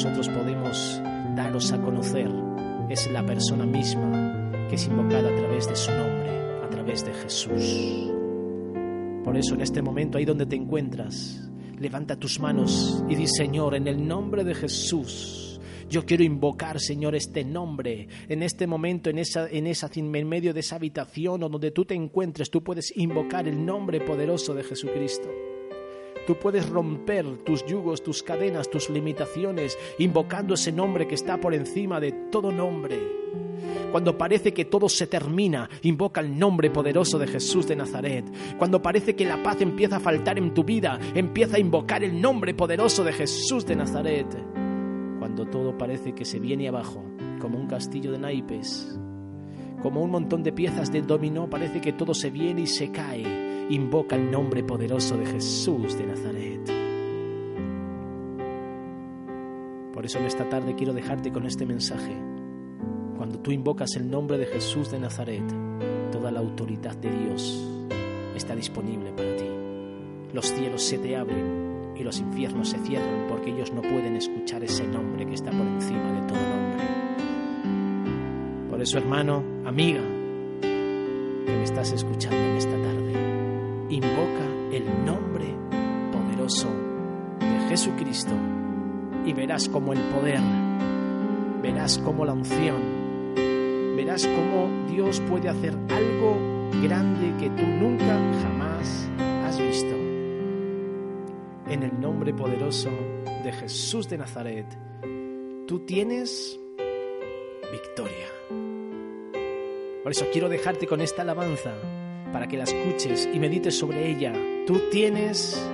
Es 3.02 3.10
la 3.10 3.26
persona 3.26 3.66
misma 3.66 4.68
que 4.68 4.76
es 4.76 4.86
invocada 4.86 5.28
a 5.28 5.34
través 5.34 5.66
de 5.66 5.74
su 5.74 5.90
nombre, 5.90 6.30
a 6.62 6.68
través 6.70 7.04
de 7.04 7.12
Jesús. 7.12 8.12
Por 9.24 9.36
eso 9.36 9.56
en 9.56 9.60
este 9.60 9.82
momento, 9.82 10.18
ahí 10.18 10.24
donde 10.24 10.46
te 10.46 10.54
encuentras, 10.54 11.50
levanta 11.80 12.14
tus 12.14 12.38
manos 12.38 13.02
y 13.08 13.16
di, 13.16 13.26
Señor, 13.26 13.74
en 13.74 13.88
el 13.88 14.06
nombre 14.06 14.44
de 14.44 14.54
Jesús, 14.54 15.60
yo 15.90 16.06
quiero 16.06 16.22
invocar, 16.22 16.78
Señor, 16.78 17.16
este 17.16 17.44
nombre. 17.44 18.06
En 18.28 18.44
este 18.44 18.68
momento, 18.68 19.10
en 19.10 19.18
esa, 19.18 19.48
en 19.48 19.66
esa, 19.66 19.90
en 19.92 20.28
medio 20.28 20.54
de 20.54 20.60
esa 20.60 20.76
habitación 20.76 21.42
o 21.42 21.48
donde 21.48 21.72
tú 21.72 21.84
te 21.84 21.94
encuentres, 21.94 22.52
tú 22.52 22.62
puedes 22.62 22.96
invocar 22.96 23.48
el 23.48 23.66
nombre 23.66 24.00
poderoso 24.00 24.54
de 24.54 24.62
Jesucristo. 24.62 25.28
Tú 26.26 26.36
puedes 26.36 26.68
romper 26.68 27.26
tus 27.44 27.64
yugos, 27.66 28.02
tus 28.02 28.22
cadenas, 28.22 28.70
tus 28.70 28.90
limitaciones, 28.90 29.76
invocando 29.98 30.54
ese 30.54 30.72
nombre 30.72 31.08
que 31.08 31.14
está 31.14 31.40
por 31.40 31.54
encima 31.54 32.00
de 32.00 32.12
todo 32.30 32.52
nombre. 32.52 32.98
Cuando 33.90 34.16
parece 34.16 34.54
que 34.54 34.64
todo 34.64 34.88
se 34.88 35.06
termina, 35.06 35.68
invoca 35.82 36.20
el 36.20 36.38
nombre 36.38 36.70
poderoso 36.70 37.18
de 37.18 37.26
Jesús 37.26 37.66
de 37.66 37.76
Nazaret. 37.76 38.24
Cuando 38.56 38.80
parece 38.80 39.14
que 39.14 39.26
la 39.26 39.42
paz 39.42 39.60
empieza 39.60 39.96
a 39.96 40.00
faltar 40.00 40.38
en 40.38 40.54
tu 40.54 40.64
vida, 40.64 40.98
empieza 41.14 41.56
a 41.56 41.60
invocar 41.60 42.02
el 42.02 42.20
nombre 42.20 42.54
poderoso 42.54 43.04
de 43.04 43.12
Jesús 43.12 43.66
de 43.66 43.76
Nazaret. 43.76 44.26
Cuando 45.18 45.44
todo 45.46 45.76
parece 45.76 46.14
que 46.14 46.24
se 46.24 46.38
viene 46.38 46.68
abajo, 46.68 47.04
como 47.40 47.58
un 47.58 47.66
castillo 47.66 48.12
de 48.12 48.18
naipes, 48.18 48.98
como 49.82 50.02
un 50.02 50.10
montón 50.10 50.42
de 50.42 50.52
piezas 50.52 50.90
de 50.90 51.02
dominó, 51.02 51.50
parece 51.50 51.80
que 51.80 51.92
todo 51.92 52.14
se 52.14 52.30
viene 52.30 52.62
y 52.62 52.66
se 52.66 52.90
cae. 52.90 53.51
Invoca 53.72 54.16
el 54.16 54.30
nombre 54.30 54.62
poderoso 54.62 55.16
de 55.16 55.24
Jesús 55.24 55.96
de 55.96 56.06
Nazaret. 56.06 56.60
Por 59.94 60.04
eso 60.04 60.18
en 60.18 60.26
esta 60.26 60.46
tarde 60.46 60.74
quiero 60.74 60.92
dejarte 60.92 61.32
con 61.32 61.46
este 61.46 61.64
mensaje. 61.64 62.14
Cuando 63.16 63.38
tú 63.38 63.50
invocas 63.50 63.96
el 63.96 64.10
nombre 64.10 64.36
de 64.36 64.44
Jesús 64.44 64.90
de 64.90 64.98
Nazaret, 64.98 65.44
toda 66.10 66.30
la 66.30 66.40
autoridad 66.40 66.94
de 66.96 67.12
Dios 67.12 67.66
está 68.36 68.54
disponible 68.54 69.10
para 69.12 69.34
ti. 69.36 69.46
Los 70.34 70.48
cielos 70.48 70.82
se 70.82 70.98
te 70.98 71.16
abren 71.16 71.94
y 71.96 72.02
los 72.02 72.20
infiernos 72.20 72.68
se 72.68 72.78
cierran 72.80 73.26
porque 73.26 73.52
ellos 73.52 73.72
no 73.72 73.80
pueden 73.80 74.16
escuchar 74.16 74.62
ese 74.62 74.86
nombre 74.86 75.24
que 75.24 75.32
está 75.32 75.50
por 75.50 75.66
encima 75.66 76.12
de 76.12 76.26
todo 76.26 76.36
nombre. 76.36 76.84
Por 78.68 78.82
eso, 78.82 78.98
hermano, 78.98 79.42
amiga, 79.64 80.02
que 80.60 81.56
me 81.56 81.64
estás 81.64 81.90
escuchando 81.92 82.36
en 82.36 82.56
esta 82.56 82.76
tarde, 82.82 83.31
invoca 83.92 84.46
el 84.72 85.04
nombre 85.04 85.54
poderoso 86.10 86.68
de 87.38 87.68
Jesucristo 87.68 88.32
y 89.26 89.34
verás 89.34 89.68
como 89.68 89.92
el 89.92 90.00
poder, 90.00 90.40
verás 91.60 91.98
como 91.98 92.24
la 92.24 92.32
unción, 92.32 93.34
verás 93.94 94.26
cómo 94.26 94.86
Dios 94.88 95.20
puede 95.28 95.50
hacer 95.50 95.76
algo 95.90 96.38
grande 96.82 97.34
que 97.38 97.50
tú 97.50 97.66
nunca 97.66 98.18
jamás 98.42 99.10
has 99.44 99.60
visto. 99.60 99.94
En 101.68 101.82
el 101.82 102.00
nombre 102.00 102.32
poderoso 102.32 102.90
de 103.44 103.52
Jesús 103.52 104.08
de 104.08 104.16
Nazaret, 104.16 104.66
tú 105.66 105.80
tienes 105.80 106.58
victoria. 107.70 108.28
Por 110.02 110.12
eso 110.12 110.26
quiero 110.32 110.48
dejarte 110.48 110.86
con 110.86 111.02
esta 111.02 111.22
alabanza 111.22 111.74
para 112.32 112.48
que 112.48 112.56
la 112.56 112.64
escuches 112.64 113.28
y 113.32 113.38
medites 113.38 113.78
sobre 113.78 114.10
ella. 114.10 114.32
Tú 114.66 114.80
tienes 114.90 115.70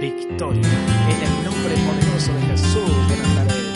victoria 0.00 0.68
en 1.08 1.22
el 1.22 1.44
nombre 1.44 1.74
poderoso 1.86 2.34
de 2.34 2.40
Jesús 2.42 3.08
de 3.08 3.16
Nazaret. 3.16 3.75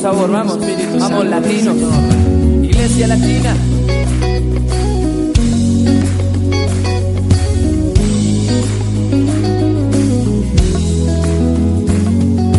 sabor, 0.00 0.30
vamos, 0.30 0.58
vamos 0.98 1.26
latinos, 1.26 1.76
iglesia 2.62 3.06
latina. 3.06 3.54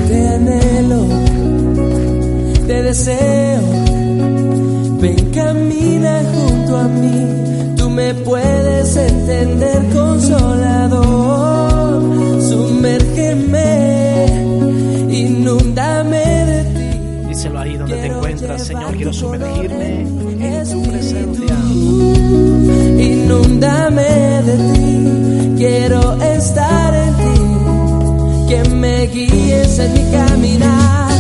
Te 0.08 0.28
anhelo, 0.28 1.06
te 2.68 2.84
deseo, 2.84 3.62
ven 5.00 5.32
camina 5.32 6.22
junto 6.34 6.78
a 6.78 6.88
mí, 6.88 7.76
tú 7.76 7.90
me 7.90 8.14
puedes 8.14 8.96
entender 8.96 9.90
consolador, 9.92 10.71
ti. 17.42 17.48
Díselo 17.48 17.60
ahí 17.60 17.78
donde 17.78 17.96
te 17.96 18.06
encuentras, 18.08 18.64
Señor, 18.64 18.96
quiero 18.96 19.14
sumergirme 19.14 20.02
en 20.02 20.70
tu 20.70 20.84
presencia. 20.84 21.58
Inúndame 23.00 24.42
de 24.44 24.58
ti, 24.74 25.56
quiero 25.58 26.22
estar 26.22 26.94
en 26.94 27.14
ti, 27.16 28.50
que 28.50 28.70
me 28.70 29.08
guíes 29.08 29.80
en 29.80 29.94
mi 29.94 30.12
caminar. 30.12 31.12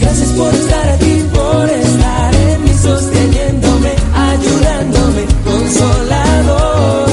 Gracias 0.00 0.28
por 0.30 0.54
estar 0.54 0.88
aquí, 0.88 1.22
por 1.32 1.68
estar 1.68 2.34
en 2.34 2.64
mí, 2.64 2.70
sosteniéndome, 2.82 3.92
ayudándome, 4.14 5.26
consolador, 5.44 7.08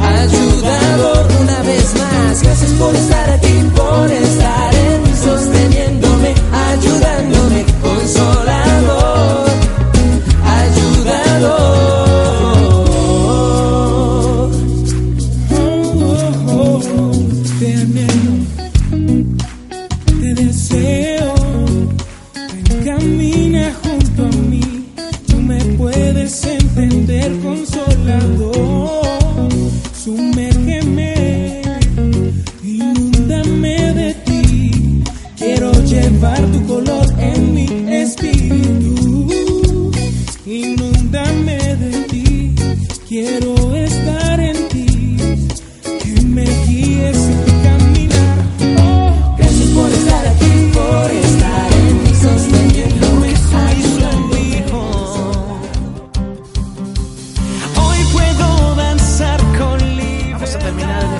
ayudador 0.00 1.26
una 1.40 1.62
vez 1.62 1.94
más. 1.94 2.42
Gracias 2.42 2.70
por 2.72 2.94
estar 2.94 3.17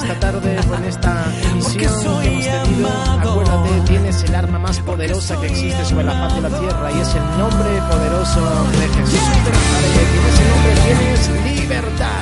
esta 0.08 0.20
tarde 0.20 0.56
con 0.66 0.84
esta 0.84 1.32
emisión 1.50 2.20
que 2.22 2.28
hemos 2.28 2.44
tenido. 2.44 2.88
Acuérdate, 2.88 3.80
tienes 3.86 4.22
el 4.24 4.34
arma 4.34 4.58
más 4.58 4.80
poderosa 4.80 5.38
que 5.38 5.48
existe 5.48 5.84
sobre 5.84 6.04
la 6.04 6.12
faz 6.12 6.34
de 6.34 6.40
la 6.48 6.58
tierra 6.58 6.92
y 6.92 7.00
es 7.00 7.14
el 7.14 7.38
nombre 7.38 7.68
poderoso 7.90 8.40
de 8.72 8.88
Jesús. 8.88 9.20
Tienes 10.14 10.40
el 10.40 10.48
nombre, 10.48 10.72
tienes 10.86 11.60
libertad. 11.60 12.17